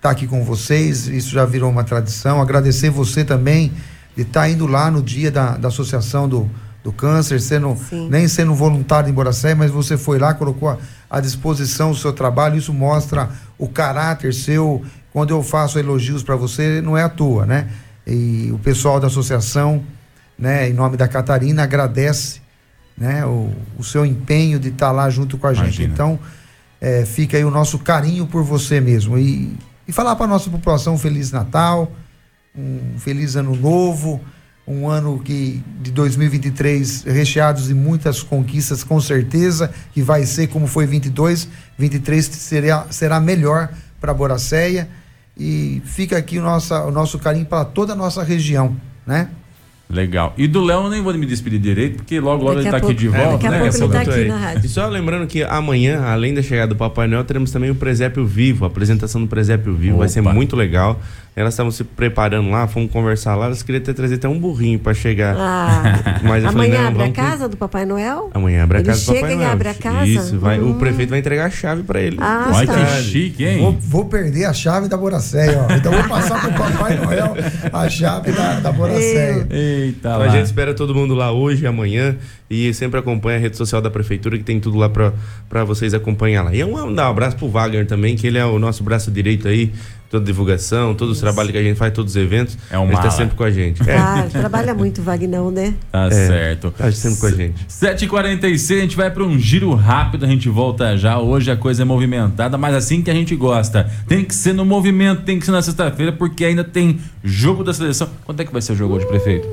[0.00, 1.06] tá aqui com vocês.
[1.06, 2.40] Isso já virou uma tradição.
[2.40, 3.72] Agradecer você também
[4.16, 6.50] de estar indo lá no dia da, da Associação do,
[6.82, 8.08] do Câncer, sendo, Sim.
[8.10, 12.12] nem sendo voluntário em Boracéia, mas você foi lá, colocou à- à disposição o seu
[12.12, 12.56] trabalho.
[12.56, 14.84] Isso mostra o caráter seu.
[15.12, 17.68] Quando eu faço elogios para você, não é à toa, né?
[18.06, 19.82] E o pessoal da associação,
[20.38, 22.43] né, em nome da Catarina, agradece
[22.96, 25.82] né, o, o seu empenho de estar lá junto com a gente.
[25.82, 25.92] Imagina.
[25.92, 26.18] Então,
[26.80, 29.18] é, fica aí o nosso carinho por você mesmo.
[29.18, 31.90] E, e falar para a nossa população um Feliz Natal,
[32.56, 34.20] um feliz ano novo,
[34.66, 40.66] um ano que de 2023 recheados de muitas conquistas, com certeza, que vai ser como
[40.66, 44.88] foi 22, 23 será, será melhor para Boracéia.
[45.36, 49.28] E fica aqui o, nossa, o nosso carinho para toda a nossa região, né?
[49.88, 50.32] Legal.
[50.36, 52.80] E do Léo eu nem vou me despedir direito, porque logo, logo Daqui ele a
[52.80, 53.58] tá aqui de pouco- volta, daqui a né?
[53.58, 54.28] pouco ele tá Soltou aqui aí.
[54.28, 54.66] na rádio.
[54.66, 58.24] E só lembrando que amanhã, além da chegada do Papai Noel, teremos também o presépio
[58.26, 59.98] vivo, a apresentação do presépio vivo.
[59.98, 60.32] Vai ser Opa.
[60.32, 61.00] muito legal.
[61.36, 63.46] Elas estavam se preparando lá, fomos conversar lá.
[63.46, 65.34] Elas queriam ter trazido até um burrinho para chegar.
[65.36, 68.30] Ah, Mas eu falei, amanhã não, abre a casa do Papai Noel?
[68.32, 69.50] Amanhã abre a Ele casa do chega Papai e Noel.
[69.50, 70.06] abre a casa?
[70.06, 70.78] Isso, vai, o Hum.
[70.78, 72.18] prefeito vai entregar a chave para ele.
[72.20, 72.74] Ah, Olha tá.
[72.74, 73.58] que chique, hein?
[73.58, 75.72] Vou, vou perder a chave da Boracéia, ó.
[75.74, 77.34] Então vou passar pro Papai Noel
[77.72, 79.44] a chave da, da Boracéia.
[79.50, 80.24] Eita Então lá.
[80.26, 82.16] a gente espera todo mundo lá hoje e amanhã
[82.48, 85.12] e sempre acompanha a rede social da prefeitura que tem tudo lá pra
[85.48, 86.54] pra vocês acompanhar lá.
[86.54, 89.46] E um, dar um abraço pro Wagner também, que ele é o nosso braço direito
[89.48, 89.72] aí,
[90.14, 92.56] toda divulgação, todos os trabalhos que a gente faz, todos os eventos.
[92.70, 93.10] É um ele tá mala.
[93.10, 93.82] sempre com a gente.
[93.88, 95.74] É, Ah, trabalha muito, Vagnão, né?
[95.90, 96.10] Tá É.
[96.10, 96.70] certo.
[96.70, 97.66] tá sempre com a gente.
[97.68, 101.18] 7h46, a gente vai para um giro rápido, a gente volta já.
[101.18, 103.90] Hoje a coisa é movimentada, mas assim que a gente gosta.
[104.06, 107.72] Tem que ser no movimento, tem que ser na sexta-feira, porque ainda tem jogo da
[107.74, 108.08] seleção.
[108.24, 109.48] Quanto é que vai ser o jogo hoje, prefeito?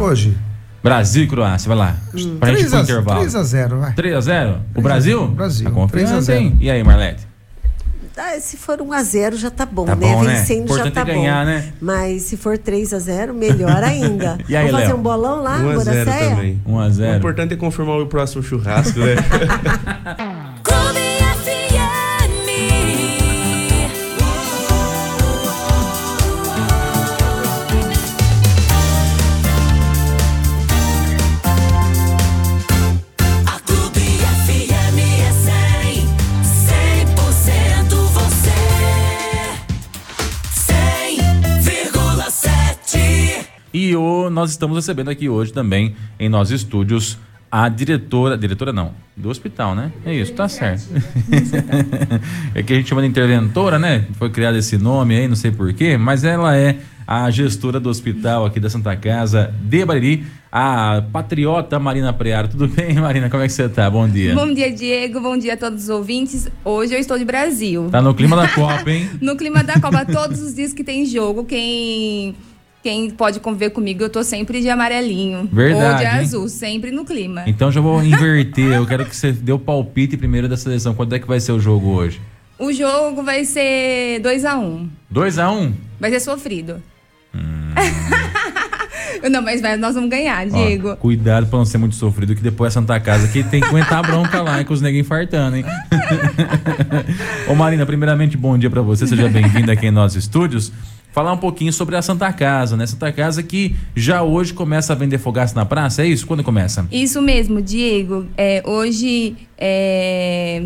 [0.00, 0.36] Hoje,
[0.82, 1.96] Brasil e Croácia, vai lá.
[2.40, 3.20] Pra gente ir 3 pro a, intervalo.
[3.20, 3.92] 3 a 0 vai.
[3.94, 4.56] 3x0?
[4.74, 5.28] O Brasil?
[5.28, 6.38] Brasil, Tá confiante, 3 a 0.
[6.40, 6.56] hein?
[6.60, 7.26] E aí, Marlete?
[8.16, 10.06] Ah, se for 1 a 0 já tá bom, Tá né?
[10.12, 10.34] bom, né?
[10.36, 11.50] Vencendo já Importante tá é ganhar, bom.
[11.50, 11.72] né?
[11.80, 14.38] Mas se for 3 a 0 melhor ainda.
[14.48, 14.96] E aí, Vamos fazer Léo?
[15.00, 16.30] um bolão lá, 1 a 0 Boracéia?
[16.30, 16.60] também.
[16.66, 17.12] 1x0.
[17.12, 19.14] O importante é confirmar o próximo churrasco, né?
[43.74, 47.18] E o, nós estamos recebendo aqui hoje também, em nossos estúdios,
[47.50, 49.90] a diretora, diretora não, do hospital, né?
[50.06, 50.84] É isso, tá certo.
[52.54, 54.06] é que a gente chama de interventora, né?
[54.12, 58.46] Foi criado esse nome aí, não sei porquê, mas ela é a gestora do hospital
[58.46, 62.46] aqui da Santa Casa de Bariri, a patriota Marina Prearo.
[62.46, 63.28] Tudo bem, Marina?
[63.28, 63.90] Como é que você tá?
[63.90, 64.36] Bom dia.
[64.36, 65.18] Bom dia, Diego.
[65.20, 66.48] Bom dia a todos os ouvintes.
[66.64, 67.88] Hoje eu estou de Brasil.
[67.90, 69.10] Tá no clima da Copa, hein?
[69.20, 72.36] No clima da Copa, todos os dias que tem jogo, quem
[72.84, 75.48] quem pode conviver comigo, eu tô sempre de amarelinho.
[75.50, 76.20] Verdade, Ou de hein?
[76.20, 77.42] azul, sempre no clima.
[77.46, 78.74] Então já vou inverter.
[78.74, 80.94] Eu quero que você dê o palpite primeiro da seleção.
[80.94, 82.20] Quanto é que vai ser o jogo hoje?
[82.58, 84.90] O jogo vai ser 2 a 1 um.
[85.08, 85.74] 2 a 1 um?
[85.98, 86.82] Vai ser sofrido.
[87.34, 87.72] Hum.
[89.30, 90.96] não, mas vai- nós vamos ganhar, Ó, Diego.
[90.96, 93.98] cuidado pra não ser muito sofrido, que depois é Santa Casa que tem que aguentar
[93.98, 95.64] a bronca lá, hein, com os neguinhos fartando, hein?
[97.48, 100.72] Ô Marina, primeiramente, bom dia pra você, seja bem-vinda aqui em nossos estúdios.
[101.12, 102.86] Falar um pouquinho sobre a Santa Casa, né?
[102.86, 106.26] Santa Casa que já hoje começa a vender fogaça na praça, é isso?
[106.26, 106.86] Quando começa?
[106.90, 108.26] Isso mesmo, Diego.
[108.36, 110.64] É, hoje, é,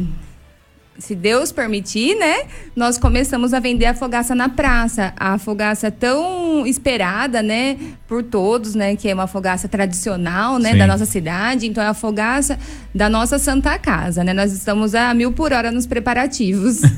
[0.98, 2.42] se Deus permitir, né?
[2.74, 5.12] Nós começamos a vender a fogaça na praça.
[5.16, 7.76] A fogaça tão esperada, né?
[8.06, 8.96] Por todos, né?
[8.96, 10.72] Que é uma fogaça tradicional, né?
[10.72, 10.78] Sim.
[10.78, 11.66] Da nossa cidade.
[11.66, 12.58] Então, é a fogaça
[12.94, 14.32] da nossa Santa Casa, né?
[14.32, 16.80] Nós estamos a mil por hora nos preparativos.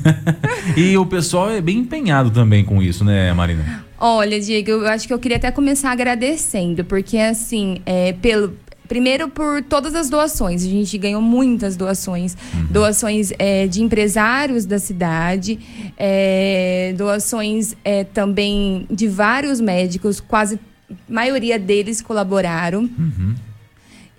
[0.77, 3.83] E o pessoal é bem empenhado também com isso, né, Marina?
[3.99, 8.55] Olha, Diego, eu acho que eu queria até começar agradecendo, porque assim, é, pelo.
[8.91, 12.35] Primeiro por todas as doações, a gente ganhou muitas doações.
[12.69, 15.57] Doações é, de empresários da cidade,
[15.95, 22.89] é, doações é, também de vários médicos, quase a maioria deles colaboraram.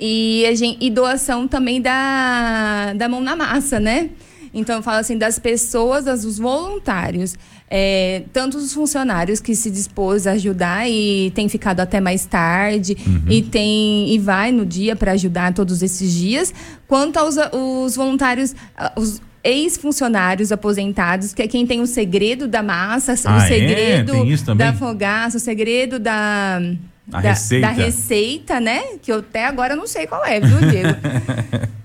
[0.01, 4.09] E, a gente, e doação também da, da mão na massa, né?
[4.55, 7.35] Então, eu falo assim, das pessoas, dos voluntários.
[7.71, 12.95] É, tanto os funcionários que se dispôs a ajudar e tem ficado até mais tarde
[13.31, 16.53] e tem e vai no dia para ajudar todos esses dias,
[16.87, 22.63] quanto aos os voluntários, ah, os ex-funcionários aposentados, que é quem tem o segredo da
[22.63, 23.49] massa, Ah, o é?
[23.49, 24.13] segredo
[24.45, 24.67] também?
[24.67, 26.61] da fogaça, o segredo da
[27.07, 27.67] da, receita.
[27.67, 28.83] da receita, né?
[29.01, 30.95] Que eu até agora não sei qual é, viu, Diego?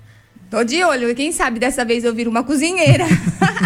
[0.50, 1.14] Tô de olho.
[1.14, 3.04] Quem sabe dessa vez eu viro uma cozinheira.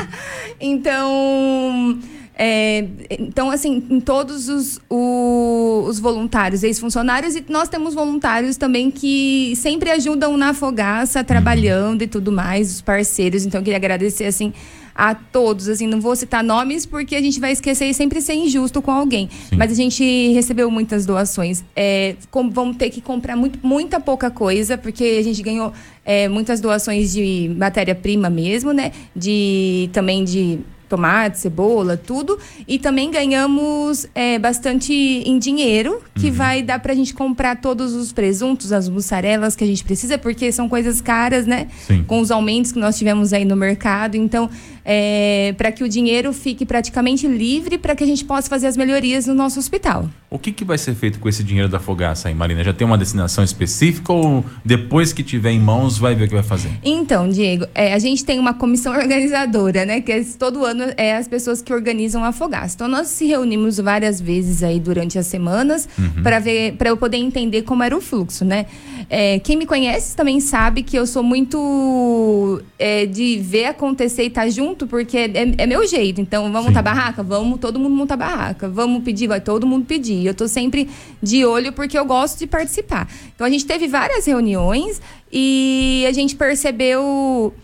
[0.60, 1.98] então.
[2.36, 2.84] é,
[3.18, 9.54] então, assim, em todos os, o- os voluntários, ex-funcionários, e nós temos voluntários também que
[9.56, 13.44] sempre ajudam na fogaça, trabalhando e tudo mais, os parceiros.
[13.46, 14.52] Então, eu queria agradecer, assim,
[14.94, 15.68] a todos.
[15.68, 18.90] Assim, não vou citar nomes porque a gente vai esquecer e sempre ser injusto com
[18.90, 19.28] alguém.
[19.56, 21.64] Mas a gente recebeu muitas doações.
[21.74, 25.72] É, com- vamos ter que comprar muito, muita pouca coisa, porque a gente ganhou
[26.04, 28.92] é, muitas doações de matéria-prima mesmo, né?
[29.14, 32.38] De também de tomate, cebola, tudo.
[32.68, 38.12] E também ganhamos é, bastante em dinheiro, que vai dar pra gente comprar todos os
[38.12, 41.68] presuntos, as mussarelas que a gente precisa, porque são coisas caras, né?
[41.86, 42.04] Sim.
[42.04, 44.16] Com os aumentos que nós tivemos aí no mercado.
[44.16, 44.50] Então,
[44.84, 48.76] é, para que o dinheiro fique praticamente livre para que a gente possa fazer as
[48.76, 50.08] melhorias no nosso hospital.
[50.30, 52.64] O que, que vai ser feito com esse dinheiro da fogaça aí, Marina?
[52.64, 56.34] Já tem uma destinação específica ou depois que tiver em mãos vai ver o que
[56.34, 56.70] vai fazer?
[56.82, 60.00] Então, Diego, é, a gente tem uma comissão organizadora, né?
[60.00, 62.74] Que é, todo ano é as pessoas que organizam a Fogaça.
[62.74, 65.88] Então, nós se reunimos várias vezes aí durante as semanas
[66.22, 68.66] para ver, para eu poder entender como era o fluxo, né?
[69.10, 74.26] É, quem me conhece também sabe que eu sou muito é, de ver acontecer e
[74.28, 76.20] estar junto, porque é, é meu jeito.
[76.20, 76.68] Então, vamos Sim.
[76.68, 77.22] montar barraca?
[77.22, 78.68] Vamos todo mundo montar barraca.
[78.68, 79.26] Vamos pedir?
[79.26, 80.26] Vai todo mundo pedir.
[80.26, 80.88] Eu tô sempre
[81.22, 83.08] de olho porque eu gosto de participar.
[83.34, 87.54] Então, a gente teve várias reuniões e a gente percebeu.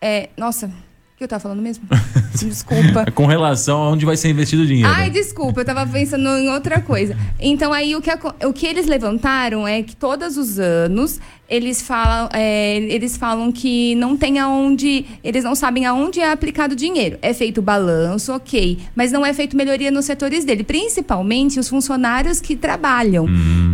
[0.00, 1.84] é, nossa, o que eu tava falando mesmo?
[2.34, 3.10] Desculpa.
[3.14, 4.90] Com relação a onde vai ser investido o dinheiro.
[4.92, 7.16] Ai, desculpa, eu tava pensando em outra coisa.
[7.40, 8.10] Então, aí o que,
[8.46, 13.94] o que eles levantaram é que todos os anos eles falam, é, eles falam que
[13.96, 15.04] não tem aonde.
[15.22, 17.18] Eles não sabem aonde é aplicado o dinheiro.
[17.20, 18.78] É feito balanço, ok.
[18.96, 23.26] Mas não é feito melhoria nos setores dele, principalmente os funcionários que trabalham.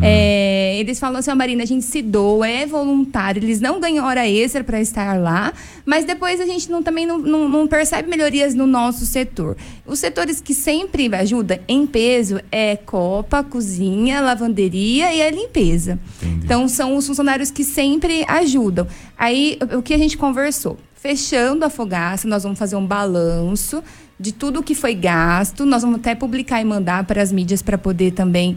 [0.02, 4.28] É, eles falam assim, Marina, a gente se doa, é voluntário, eles não ganham hora
[4.28, 5.52] extra para estar lá,
[5.86, 9.56] mas depois a gente não, também não, não- não percebe melhorias no nosso setor.
[9.86, 15.98] Os setores que sempre ajudam em peso é copa, cozinha, lavanderia e a limpeza.
[16.22, 16.44] Entendi.
[16.44, 18.86] Então são os funcionários que sempre ajudam.
[19.18, 20.76] Aí o que a gente conversou?
[20.94, 23.82] Fechando a fogaça, nós vamos fazer um balanço
[24.18, 25.64] de tudo que foi gasto.
[25.64, 28.54] Nós vamos até publicar e mandar para as mídias para poder também.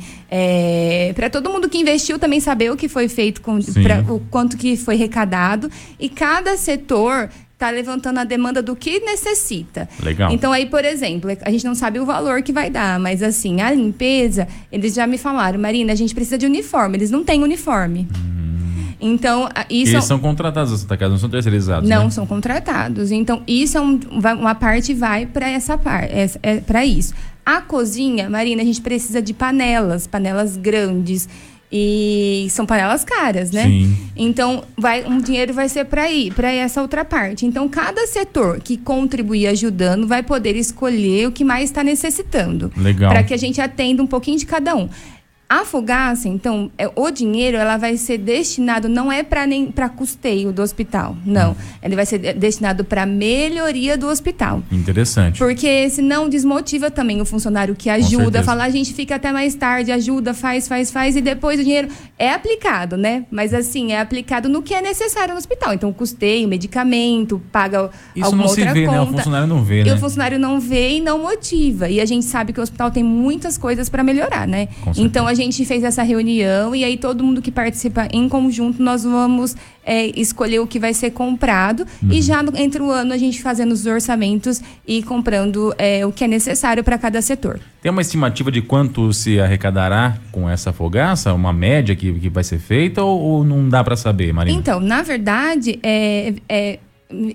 [1.16, 4.58] para todo mundo que investiu também saber o que foi feito, com, pra- o quanto
[4.58, 5.70] que foi arrecadado.
[5.98, 9.88] E cada setor está levantando a demanda do que necessita.
[10.02, 10.32] Legal.
[10.32, 13.62] Então, aí, por exemplo, a gente não sabe o valor que vai dar, mas assim,
[13.62, 16.98] a limpeza, eles já me falaram, Marina, a gente precisa de uniforme.
[16.98, 18.08] Eles não têm uniforme.
[19.00, 19.94] Então, a- isso.
[19.96, 22.10] Eles são contratados da Santa Casa, não são terceirizados, Não né?
[22.10, 23.12] são contratados.
[23.12, 24.00] Então, isso é um-
[24.40, 26.12] uma parte vai para essa parte,
[26.42, 27.14] é, para isso.
[27.46, 31.28] A cozinha, Marina, a gente precisa de panelas, panelas grandes.
[31.76, 33.64] E são panelas caras, né?
[33.64, 33.98] Sim.
[34.16, 37.48] Então, vai, um dinheiro vai ser para ir, para essa outra parte.
[37.48, 42.72] Então, cada setor que contribuir ajudando vai poder escolher o que mais está necessitando.
[42.78, 43.12] Legal.
[43.12, 44.88] Para que a gente atenda um pouquinho de cada um.
[45.62, 49.88] A fogaça, então, é, o dinheiro ela vai ser destinado não é para nem para
[49.88, 51.56] custeio do hospital, não.
[51.82, 54.64] Ele vai ser de- destinado para melhoria do hospital.
[54.72, 55.38] Interessante.
[55.38, 59.92] Porque senão desmotiva também o funcionário que ajuda, fala, a gente fica até mais tarde,
[59.92, 61.88] ajuda, faz, faz, faz, e depois o dinheiro
[62.18, 63.26] é aplicado, né?
[63.30, 65.74] Mas assim, é aplicado no que é necessário no hospital.
[65.74, 68.98] Então, custeio, medicamento, paga Isso alguma não se outra vê, conta.
[68.98, 69.04] né?
[69.04, 69.94] O funcionário não vê, E né?
[69.94, 71.90] o funcionário não vê e não motiva.
[71.90, 74.68] E a gente sabe que o hospital tem muitas coisas para melhorar, né?
[74.98, 79.04] Então a gente fez essa reunião e aí todo mundo que participa em conjunto nós
[79.04, 82.12] vamos é, escolher o que vai ser comprado Uhum.
[82.12, 86.12] e já no, entre o ano a gente fazendo os orçamentos e comprando é, o
[86.12, 87.60] que é necessário para cada setor.
[87.82, 91.34] Tem uma estimativa de quanto se arrecadará com essa fogaça?
[91.34, 94.58] Uma média que, que vai ser feita ou, ou não dá para saber, Marina?
[94.58, 96.80] Então, na verdade, é, é,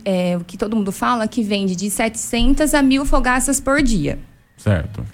[0.04, 4.18] é o que todo mundo fala que vende de 700 a mil fogaças por dia.
[4.56, 5.04] Certo.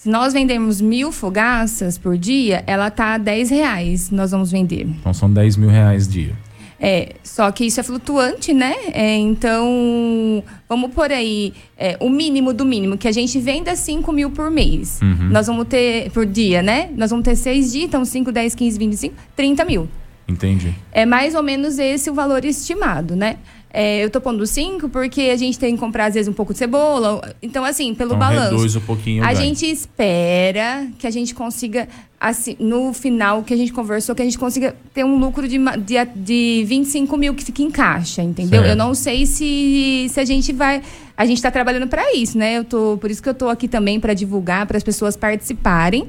[0.00, 4.10] Se nós vendermos mil fogaças por dia, ela tá a 10 reais.
[4.10, 4.86] Nós vamos vender.
[4.98, 6.32] Então são 10 mil reais dia.
[6.80, 8.74] É, só que isso é flutuante, né?
[8.94, 14.10] É, então, vamos por aí, é, o mínimo do mínimo, que a gente venda 5
[14.10, 15.00] mil por mês.
[15.02, 15.28] Uhum.
[15.28, 16.88] Nós vamos ter, por dia, né?
[16.96, 19.86] Nós vamos ter seis dias, então 5, 10, 15, 25, 30 mil.
[20.30, 20.74] Entendi.
[20.92, 23.36] É mais ou menos esse o valor estimado, né?
[23.72, 26.52] É, eu tô pondo 5 porque a gente tem que comprar, às vezes, um pouco
[26.52, 27.20] de cebola.
[27.40, 28.50] Então, assim, pelo Então balanço.
[28.56, 29.36] reduz um pouquinho A ganho.
[29.36, 31.86] gente espera que a gente consiga,
[32.20, 35.56] assim, no final que a gente conversou, que a gente consiga ter um lucro de,
[35.56, 38.60] de, de 25 mil que fique em caixa, entendeu?
[38.62, 38.70] Certo.
[38.72, 40.82] Eu não sei se, se a gente vai.
[41.16, 42.58] A gente está trabalhando para isso, né?
[42.58, 46.08] Eu tô, por isso que eu tô aqui também para divulgar, para as pessoas participarem.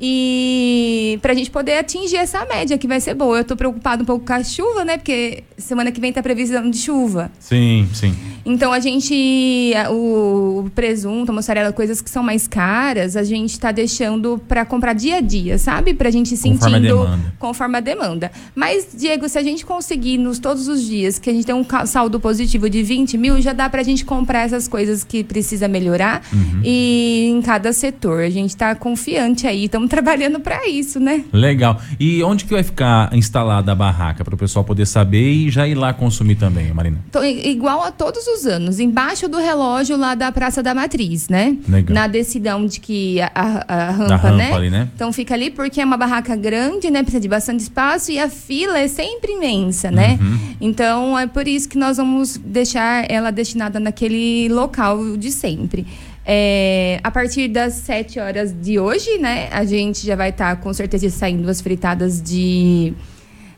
[0.00, 3.38] E para a gente poder atingir essa média que vai ser boa.
[3.38, 4.96] Eu tô preocupada um pouco com a chuva, né?
[4.96, 7.30] Porque semana que vem tá previsão de chuva.
[7.38, 8.14] Sim, sim.
[8.44, 9.72] Então a gente.
[9.76, 14.64] a- O, presunto, a mussarela, coisas que são mais caras, a gente tá deixando para
[14.64, 15.92] comprar dia a dia, sabe?
[15.94, 17.34] Pra gente ir Conforme a sentindo demanda.
[17.38, 18.32] conforme a demanda.
[18.54, 21.64] Mas, Diego, se a gente conseguir nos todos os dias que a gente tem um
[21.86, 26.22] saldo positivo de 20 mil, já dá pra gente comprar essas coisas que precisa melhorar
[26.32, 26.60] Uhum.
[26.64, 28.20] e em cada setor.
[28.22, 31.24] A gente tá confiante aí, estamos trabalhando para isso, né?
[31.32, 31.78] Legal.
[31.98, 35.66] E onde que vai ficar instalada a barraca para o pessoal poder saber e já
[35.68, 36.98] ir lá consumir também, Marina?
[37.08, 41.56] Então, igual a todos os anos, embaixo do relógio lá da Praça da Matriz, né?
[41.68, 41.94] Legal.
[41.94, 44.52] Na decisão de que a, a- a rampa, rampa né?
[44.54, 44.88] ali, né?
[44.94, 47.02] Então fica ali porque é uma barraca grande, né?
[47.02, 50.18] Precisa de bastante espaço e a fila é sempre imensa, né?
[50.20, 50.38] Uhum.
[50.60, 55.86] Então é por isso que nós vamos deixar ela destinada naquele local de sempre.
[56.26, 59.48] É, a partir das 7 horas de hoje, né?
[59.50, 62.92] A gente já vai estar com certeza saindo as fritadas de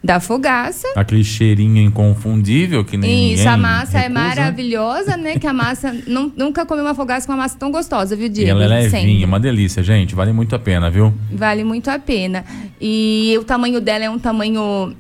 [0.05, 0.89] da fogaça.
[0.97, 4.19] Aquele cheirinho inconfundível que nem Isso, a massa é recusa.
[4.19, 5.39] maravilhosa, né?
[5.39, 5.93] Que a massa.
[6.09, 8.51] nun- nunca comi uma fogaça com uma massa tão gostosa, viu, E Diego?
[8.51, 9.25] ela é levinha, Sempre.
[9.25, 10.15] uma delícia, gente.
[10.15, 11.15] Vale muito a pena, viu?
[11.31, 12.45] Vale muito a pena.
[12.81, 14.93] E o tamanho dela é um tamanho.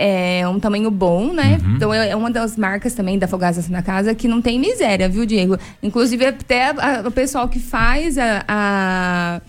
[0.00, 1.58] É um tamanho bom, né?
[1.60, 1.74] Uhum.
[1.74, 5.08] Então é é uma das marcas também da Fogaça na Casa que não tem miséria,
[5.08, 5.58] viu, Diego?
[5.82, 9.40] Inclusive, até a- o pessoal que faz a, a-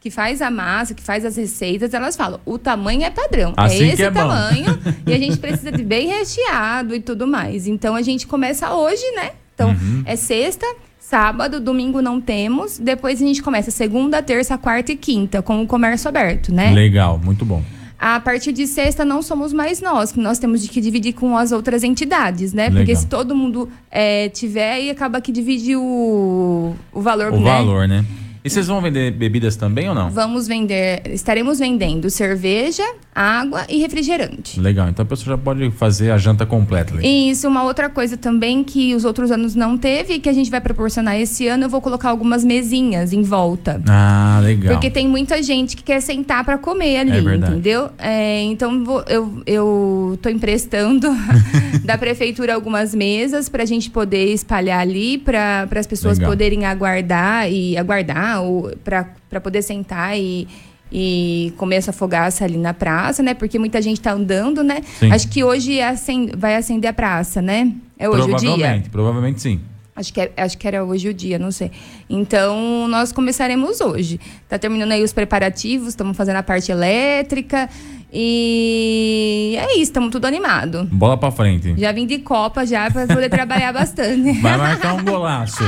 [0.00, 3.52] que faz a massa, que faz as receitas, elas falam: o tamanho é padrão.
[3.54, 4.78] Assim é esse é tamanho.
[5.06, 7.66] e a gente precisa de bem recheado e tudo mais.
[7.66, 9.32] Então a gente começa hoje, né?
[9.54, 10.02] Então Uhum.
[10.06, 10.64] é sexta.
[10.98, 12.78] Sábado, domingo não temos.
[12.78, 16.70] Depois a gente começa segunda, terça, quarta e quinta com o comércio aberto, né?
[16.72, 17.62] Legal, muito bom.
[17.98, 21.36] A partir de sexta não somos mais nós, que nós temos de que dividir com
[21.36, 22.66] as outras entidades, né?
[22.70, 22.96] Porque Legal.
[23.02, 27.44] se todo mundo é, tiver, aí acaba que divide o, o valor, O né?
[27.44, 28.04] valor, né?
[28.48, 30.10] E vocês vão vender bebidas também ou não?
[30.10, 32.82] Vamos vender, estaremos vendendo cerveja,
[33.14, 34.58] água e refrigerante.
[34.60, 36.94] Legal, então a pessoa já pode fazer a janta completa.
[36.94, 37.06] ali.
[37.06, 40.32] E isso, uma outra coisa também que os outros anos não teve e que a
[40.32, 43.80] gente vai proporcionar esse ano, eu vou colocar algumas mesinhas em volta.
[43.88, 44.72] Ah, legal.
[44.74, 47.52] Porque tem muita gente que quer sentar para comer ali, É verdade.
[47.52, 47.90] entendeu?
[47.98, 51.08] É, então vou- eu, eu tô emprestando
[51.84, 56.30] da prefeitura algumas mesas para a gente poder espalhar ali, para as pessoas Legal.
[56.32, 58.37] poderem aguardar e aguardar,
[58.84, 60.48] para poder sentar e,
[60.90, 63.34] e comer essa fogaça ali na praça, né?
[63.34, 64.82] Porque muita gente tá andando, né?
[64.98, 65.12] Sim.
[65.12, 65.94] Acho que hoje é
[66.36, 67.72] vai acender a praça, né?
[67.98, 68.50] É hoje o dia.
[68.50, 69.60] provavelmente, provavelmente sim.
[69.98, 71.72] Acho que, é- acho que era hoje o dia, não sei.
[72.08, 74.20] Então, nós começaremos hoje.
[74.48, 77.68] Tá terminando aí os preparativos, estamos fazendo a parte elétrica.
[78.12, 80.88] E é isso, estamos tudo animado.
[80.92, 81.74] Bola pra frente.
[81.76, 84.40] Já vim de Copa já para poder trabalhar bastante.
[84.40, 85.62] Vai marcar um golaço.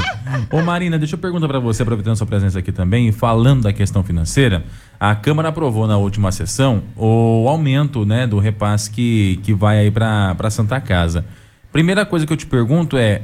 [0.51, 3.73] Ô Marina, deixa eu perguntar pra você, aproveitando sua presença aqui também, e falando da
[3.73, 4.65] questão financeira,
[4.99, 9.91] a Câmara aprovou na última sessão o aumento né, do repasse que, que vai aí
[9.91, 11.25] pra pra Santa Casa.
[11.73, 13.23] Primeira coisa que eu te pergunto é,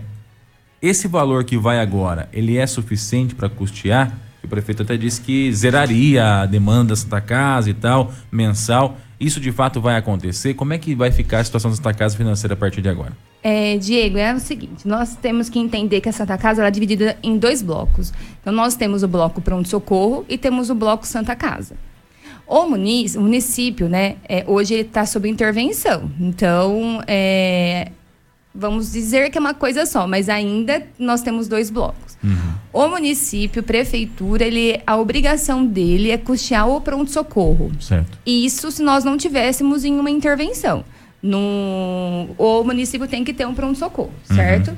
[0.87, 4.17] esse valor que vai agora, ele é suficiente para custear?
[4.43, 8.97] O prefeito até disse que zeraria a demanda da Santa Casa e tal, mensal.
[9.19, 10.55] Isso de fato vai acontecer?
[10.55, 13.13] Como é que vai ficar a situação da Santa Casa financeira a partir de agora?
[13.43, 17.17] É, Diego, é o seguinte, nós temos que entender que a Santa Casa é dividida
[17.23, 18.13] em dois blocos.
[18.41, 21.77] Então, nós temos o bloco pronto-socorro e temos o bloco Santa Casa.
[22.47, 26.11] O município, né, é, hoje ele está sob intervenção.
[26.21, 27.91] Então, é,
[28.57, 32.17] vamos dizer que é uma coisa só, mas ainda nós temos dois blocos.
[32.73, 37.71] O município, prefeitura, ele, a obrigação dele é custear o pronto-socorro.
[37.81, 38.19] Certo.
[38.27, 40.85] Isso se nós não tivéssemos em uma intervenção.
[41.23, 44.77] No, o município tem que ter um pronto-socorro, certo?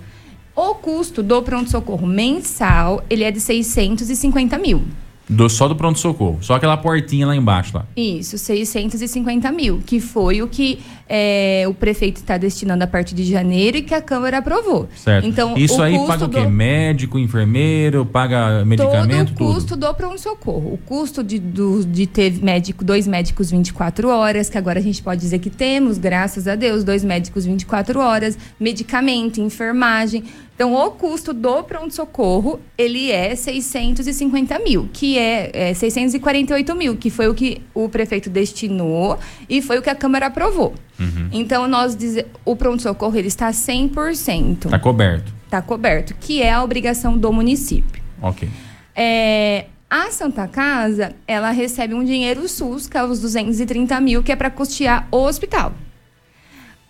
[0.55, 4.83] O custo do pronto-socorro mensal, ele é de 650 mil.
[5.29, 6.39] Do, só do pronto-socorro.
[6.41, 7.85] Só aquela portinha lá embaixo lá.
[7.95, 10.79] Isso, 650 mil, que foi o que
[11.09, 14.89] é, o prefeito está destinando a partir de janeiro e que a Câmara aprovou.
[14.95, 15.27] Certo.
[15.27, 16.41] Então, Isso aí paga o quê?
[16.43, 19.55] do- Médico, enfermeiro, paga medicamento, todo o tudo.
[19.55, 20.75] custo do pronto-socorro.
[20.75, 25.03] O custo de, do- de ter médico, dois médicos 24 horas, que agora a gente
[25.03, 30.25] pode dizer que temos, graças a Deus, dois médicos 24 horas, medicamento, enfermagem.
[30.55, 37.11] Então, o custo do pronto-socorro, ele é 650 mil, que é, é 648 mil, que
[37.11, 40.75] foi o que o prefeito destinou e foi o que a Câmara aprovou.
[40.99, 41.29] Uhum.
[41.33, 44.71] Então, nós dize, o pronto-socorro, ele está 100%.
[44.71, 45.33] Tá coberto.
[45.45, 48.03] Está coberto, que é a obrigação do município.
[48.21, 48.49] Ok.
[48.95, 54.33] É, a Santa Casa, ela recebe um dinheiro SUS, que é os 230 mil, que
[54.33, 55.73] é para custear o hospital.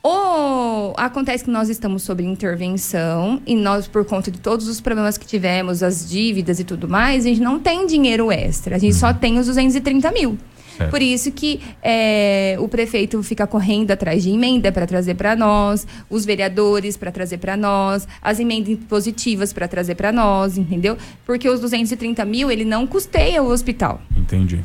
[0.02, 5.18] O, acontece que nós estamos sob intervenção e nós, por conta de todos os problemas
[5.18, 8.76] que tivemos, as dívidas e tudo mais, a gente não tem dinheiro extra.
[8.76, 10.38] A gente só tem os 230 mil.
[10.79, 10.91] Certo.
[10.91, 15.85] Por isso que é, o prefeito fica correndo atrás de emenda para trazer para nós,
[16.09, 20.97] os vereadores para trazer para nós, as emendas positivas para trazer para nós, entendeu?
[21.26, 24.01] Porque os 230 mil, ele não custeia o hospital.
[24.16, 24.61] Entendi.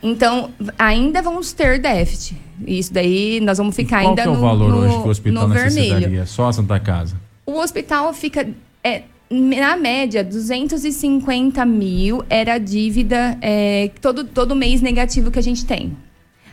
[0.00, 2.36] Então, ainda vamos ter déficit.
[2.64, 5.08] Isso daí, nós vamos ficar qual ainda que é o no, valor no, hoje que
[5.08, 5.74] o hospital no vermelho.
[5.74, 6.26] necessitaria?
[6.26, 7.16] Só a Santa Casa.
[7.44, 8.48] O hospital fica.
[8.84, 15.42] é, na média, 250 mil era a dívida é, todo, todo mês negativo que a
[15.42, 15.96] gente tem.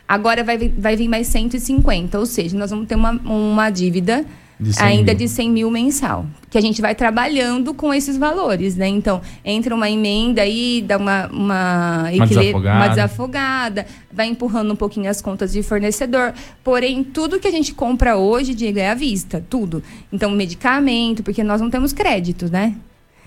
[0.06, 4.24] Agora vai, vai vir mais 150, ou seja, nós vamos ter uma, uma dívida
[4.58, 5.18] De 100 ainda mil.
[5.18, 6.24] de 100 mil mensal.
[6.48, 8.88] Que a gente vai trabalhando com esses valores, né?
[8.88, 12.78] Então, entra uma emenda aí, dá uma, uma, equili- desafogada.
[12.78, 16.32] uma desafogada, vai empurrando um pouquinho as contas de fornecedor.
[16.64, 19.82] Porém, tudo que a gente compra hoje, Diego, é à vista, tudo.
[20.12, 22.74] Então, medicamento, porque nós não temos crédito, né?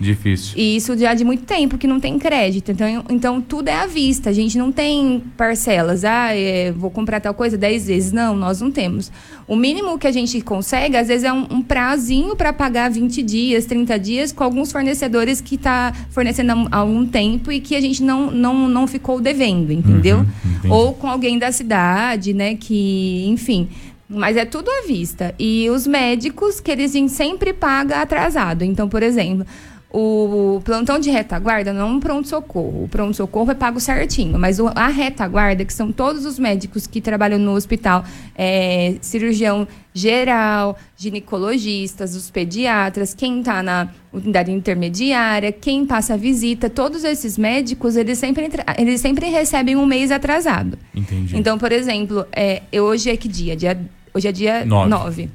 [0.00, 0.54] Difícil.
[0.56, 2.72] E isso já de muito tempo que não tem crédito.
[2.72, 4.30] Então, então tudo é à vista.
[4.30, 6.04] A gente não tem parcelas.
[6.06, 8.10] Ah, é, vou comprar tal coisa 10 vezes.
[8.10, 9.12] Não, nós não temos.
[9.46, 13.22] O mínimo que a gente consegue, às vezes, é um, um prazinho para pagar 20
[13.22, 17.80] dias, 30 dias, com alguns fornecedores que está fornecendo há, algum tempo e que a
[17.80, 20.24] gente não, não, não ficou devendo, entendeu?
[20.64, 20.72] Uhum.
[20.72, 22.54] Ou com alguém da cidade, né?
[22.54, 23.68] Que, enfim.
[24.08, 25.34] Mas é tudo à vista.
[25.38, 28.64] E os médicos, que eles sempre pagam atrasado.
[28.64, 29.46] Então, por exemplo,
[29.92, 32.84] o plantão de retaguarda não é um pronto-socorro.
[32.84, 34.38] O pronto-socorro é pago certinho.
[34.38, 38.04] Mas a retaguarda, que são todos os médicos que trabalham no hospital,
[38.36, 46.70] é, cirurgião geral, ginecologistas, os pediatras, quem está na unidade intermediária, quem passa a visita,
[46.70, 50.78] todos esses médicos, eles sempre, eles sempre recebem um mês atrasado.
[50.94, 51.36] Entendi.
[51.36, 53.56] Então, por exemplo, é, hoje é que dia?
[53.56, 53.76] dia
[54.14, 54.88] hoje é dia Nove.
[54.88, 55.30] 9.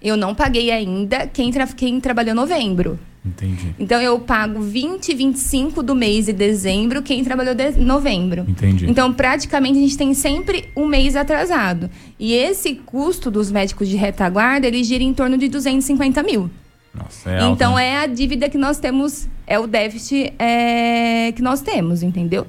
[0.00, 2.98] Eu não paguei ainda quem, tra quem trabalhou novembro.
[3.24, 3.72] Entendi.
[3.78, 8.44] Então, eu pago 20, 25 do mês de dezembro quem trabalhou de novembro.
[8.48, 8.90] Entendi.
[8.90, 11.88] Então, praticamente, a gente tem sempre um mês atrasado.
[12.18, 16.50] E esse custo dos médicos de retaguarda, ele gira em torno de 250 mil.
[16.92, 17.86] Nossa, é alto, então, né?
[17.86, 22.46] é a dívida que nós temos, é o déficit é, que nós temos, entendeu?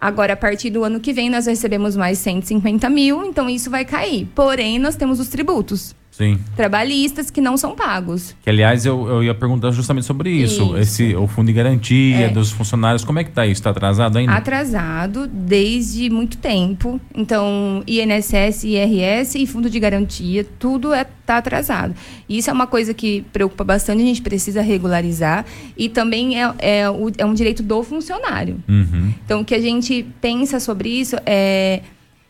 [0.00, 3.84] Agora, a partir do ano que vem, nós recebemos mais 150 mil, então isso vai
[3.84, 4.28] cair.
[4.34, 5.94] Porém, nós temos os tributos.
[6.16, 6.38] Sim.
[6.56, 8.34] trabalhistas que não são pagos.
[8.42, 10.62] Que, aliás, eu, eu ia perguntar justamente sobre isso.
[10.64, 10.76] Isso.
[10.78, 12.28] Esse, o fundo de garantia É.
[12.30, 13.62] dos funcionários, como é que tá isso?
[13.62, 14.32] Tá atrasado ainda?
[14.32, 16.98] Atrasado desde muito tempo.
[17.14, 21.94] Então, INSS, IRS e fundo de garantia, tudo é, tá atrasado.
[22.26, 25.44] Isso é uma coisa que preocupa bastante, a gente precisa regularizar.
[25.76, 26.80] E também é, é,
[27.18, 28.56] é um direito do funcionário.
[28.66, 29.12] Uhum.
[29.24, 31.82] Então, o que a gente pensa sobre isso é.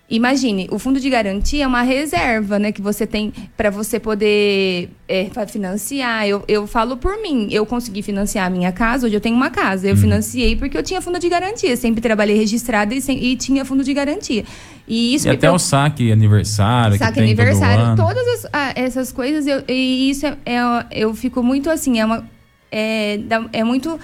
[0.09, 4.89] Imagine, o fundo de garantia é uma reserva, né, que você tem para você poder
[5.09, 6.29] é, financiar.
[6.29, 9.51] Eu, eu falo por mim, eu consegui financiar a minha casa, hoje eu tenho uma
[9.51, 9.89] casa.
[9.89, 11.77] Eu financiei porque eu tinha fundo de garantia.
[11.77, 14.45] Sempre trabalhei registrada e, sem- e tinha fundo de garantia.
[14.87, 19.45] E isso E até o saque aniversário, Saque aniversário, todo todas as- ah, essas coisas,
[19.49, 22.25] eu, e isso é, é- eu fico muito assim, é uma.
[22.71, 23.19] É,
[23.53, 23.99] é muito.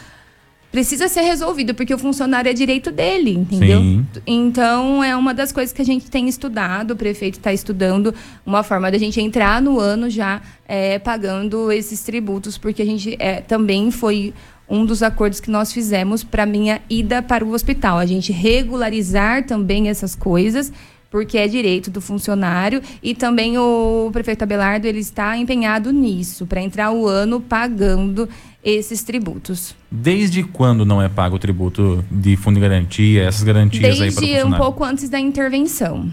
[0.73, 3.81] Precisa ser resolvido, porque o funcionário é direito dele, entendeu?
[3.81, 4.07] Sim.
[4.27, 8.15] Então, é uma das coisas que a gente tem estudado, o prefeito está estudando
[8.45, 13.15] uma forma da gente entrar no ano já é, pagando esses tributos, porque a gente
[13.19, 14.33] é, também foi
[14.67, 17.99] um dos acordos que nós fizemos para minha ida para o hospital.
[17.99, 20.73] A gente regularizar também essas coisas,
[21.11, 26.63] porque é direito do funcionário e também o prefeito Abelardo ele está empenhado nisso, para
[26.63, 28.27] entrar o ano pagando
[28.65, 29.75] esses tributos.
[29.91, 34.23] Desde quando não é pago o tributo de fundo de garantia, essas garantias aí para
[34.23, 36.11] o Desde um pouco antes da intervenção.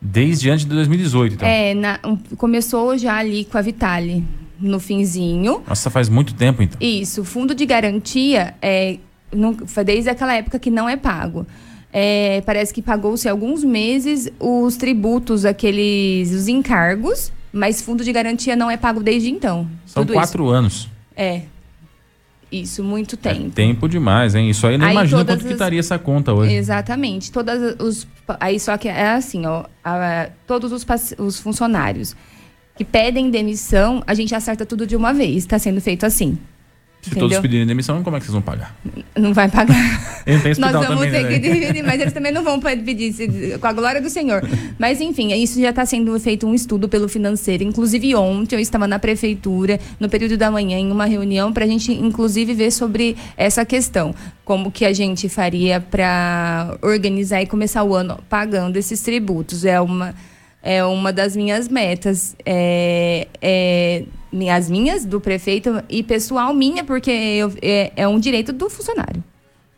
[0.00, 1.48] Desde antes de 2018, então.
[1.48, 4.24] É, na- um- começou já ali com a Vitale,
[4.58, 5.62] no finzinho.
[5.66, 6.76] Nossa, faz muito tempo, então.
[6.80, 8.98] Isso, fundo de garantia, é,
[9.32, 11.46] não- foi desde aquela época que não é pago.
[11.92, 18.56] É, parece que pagou-se alguns meses os tributos, aqueles os encargos, mas fundo de garantia
[18.56, 19.68] não é pago desde então.
[19.86, 20.72] São quatro anos.
[20.74, 20.90] Isso.
[21.14, 21.42] É.
[22.52, 23.50] Isso, muito É tempo.
[23.50, 24.50] tempo demais, hein?
[24.50, 26.52] Isso aí não Aí imagina quanto que estaria essa conta hoje.
[26.54, 27.32] Exatamente.
[27.32, 28.06] Todas os
[28.38, 30.86] aí só que é assim, ó, a- todos os,
[31.18, 32.14] os funcionários
[32.76, 35.36] que pedem demissão, a gente acerta tudo de uma vez.
[35.38, 36.38] Está sendo feito assim.
[37.02, 37.30] Se entendeu?
[37.30, 38.76] todos pedirem demissão, como é que vocês vão pagar?
[39.16, 39.74] Não vai pagar.
[40.56, 41.28] Nós vamos também, ter né?
[41.30, 44.40] que dividir, mas eles também não vão pedir com a glória do Senhor.
[44.78, 47.64] Mas enfim, isso já está sendo feito um estudo pelo financeiro.
[47.64, 51.68] Inclusive ontem eu estava na prefeitura, no período da manhã, em uma reunião, para a
[51.68, 54.14] gente, inclusive, ver sobre essa questão.
[54.44, 59.64] Como que a gente faria para organizar e começar o ano pagando esses tributos.
[59.64, 60.14] É uma,
[60.62, 62.36] é uma das minhas metas.
[62.46, 64.04] É, é,
[64.50, 69.22] as minhas, do prefeito, e pessoal minha, porque eu- é, é um direito do funcionário.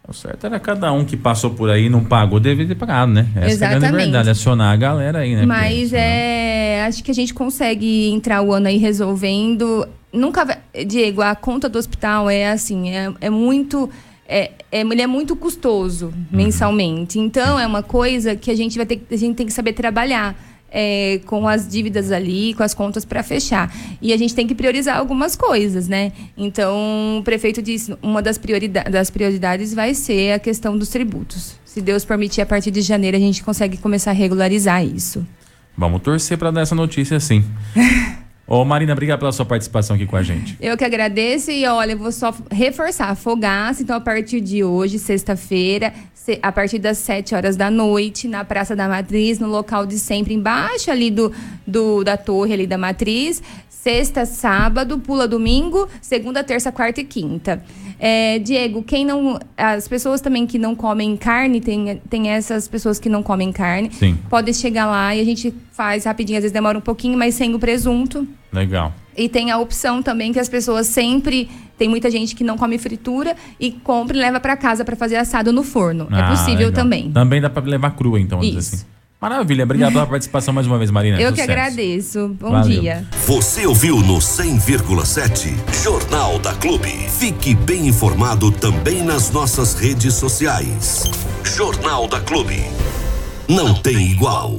[0.06, 3.10] O certo era cada um que passou por aí e não pagou, deveria ter pagado,
[3.10, 3.26] né?
[3.36, 4.04] Essa é a Exatamente.
[4.04, 5.46] verdade, acionar a galera aí, né?
[5.46, 6.84] Mas Porque, é.
[6.86, 9.88] Acho que a gente consegue entrar o ano aí resolvendo.
[10.12, 10.58] Nunca vai.
[10.86, 13.88] Diego, a conta do hospital é assim, é, é muito.
[14.28, 17.18] É, é, ele é muito custoso mensalmente.
[17.18, 19.72] Então, é uma coisa que a gente vai ter que- a gente tem que saber
[19.72, 20.36] trabalhar.
[20.76, 23.72] É, com as dívidas ali, com as contas para fechar.
[24.02, 26.10] E a gente tem que priorizar algumas coisas, né?
[26.36, 31.54] Então, o prefeito disse, uma das, priorida das prioridades vai ser a questão dos tributos.
[31.64, 35.24] Se Deus permitir, a partir de janeiro a gente consegue começar a regularizar isso.
[35.78, 37.44] Vamos torcer pra dar essa notícia sim.
[38.46, 40.54] Ô Marina, obrigado pela sua participação aqui com a gente.
[40.60, 44.98] Eu que agradeço e olha, eu vou só reforçar, Fogaça, então a partir de hoje,
[44.98, 49.86] sexta-feira, se- a partir das 7 horas da noite, na Praça da Matriz, no local
[49.86, 51.32] de sempre, embaixo ali do,
[51.66, 57.62] do da torre ali da Matriz, sexta, sábado, pula domingo, segunda, terça, quarta e quinta.
[57.98, 59.38] É, Diego, quem não.
[59.56, 63.90] As pessoas também que não comem carne, tem, tem essas pessoas que não comem carne.
[63.92, 64.18] Sim.
[64.30, 67.54] Pode chegar lá e a gente faz rapidinho, às vezes demora um pouquinho, mas sem
[67.54, 68.26] o presunto.
[68.50, 68.92] Legal.
[69.16, 71.48] E tem a opção também que as pessoas sempre.
[71.76, 75.16] Tem muita gente que não come fritura e compra e leva para casa para fazer
[75.16, 76.06] assado no forno.
[76.10, 76.72] é Ah, possível legal.
[76.72, 77.10] também.
[77.10, 78.74] Também dá pra levar crua, então, vamos dizer Isso.
[78.76, 78.84] assim.
[79.20, 81.16] Maravilha, obrigado pela participação mais uma vez, Marina.
[81.18, 81.50] Eu que Sucesso.
[81.50, 82.36] agradeço.
[82.38, 82.80] Bom Valeu.
[82.80, 83.06] dia.
[83.26, 86.90] Você ouviu no 100,7 Jornal da Clube.
[87.18, 91.04] Fique bem informado também nas nossas redes sociais.
[91.42, 92.62] Jornal da Clube.
[93.48, 94.58] Não tem igual.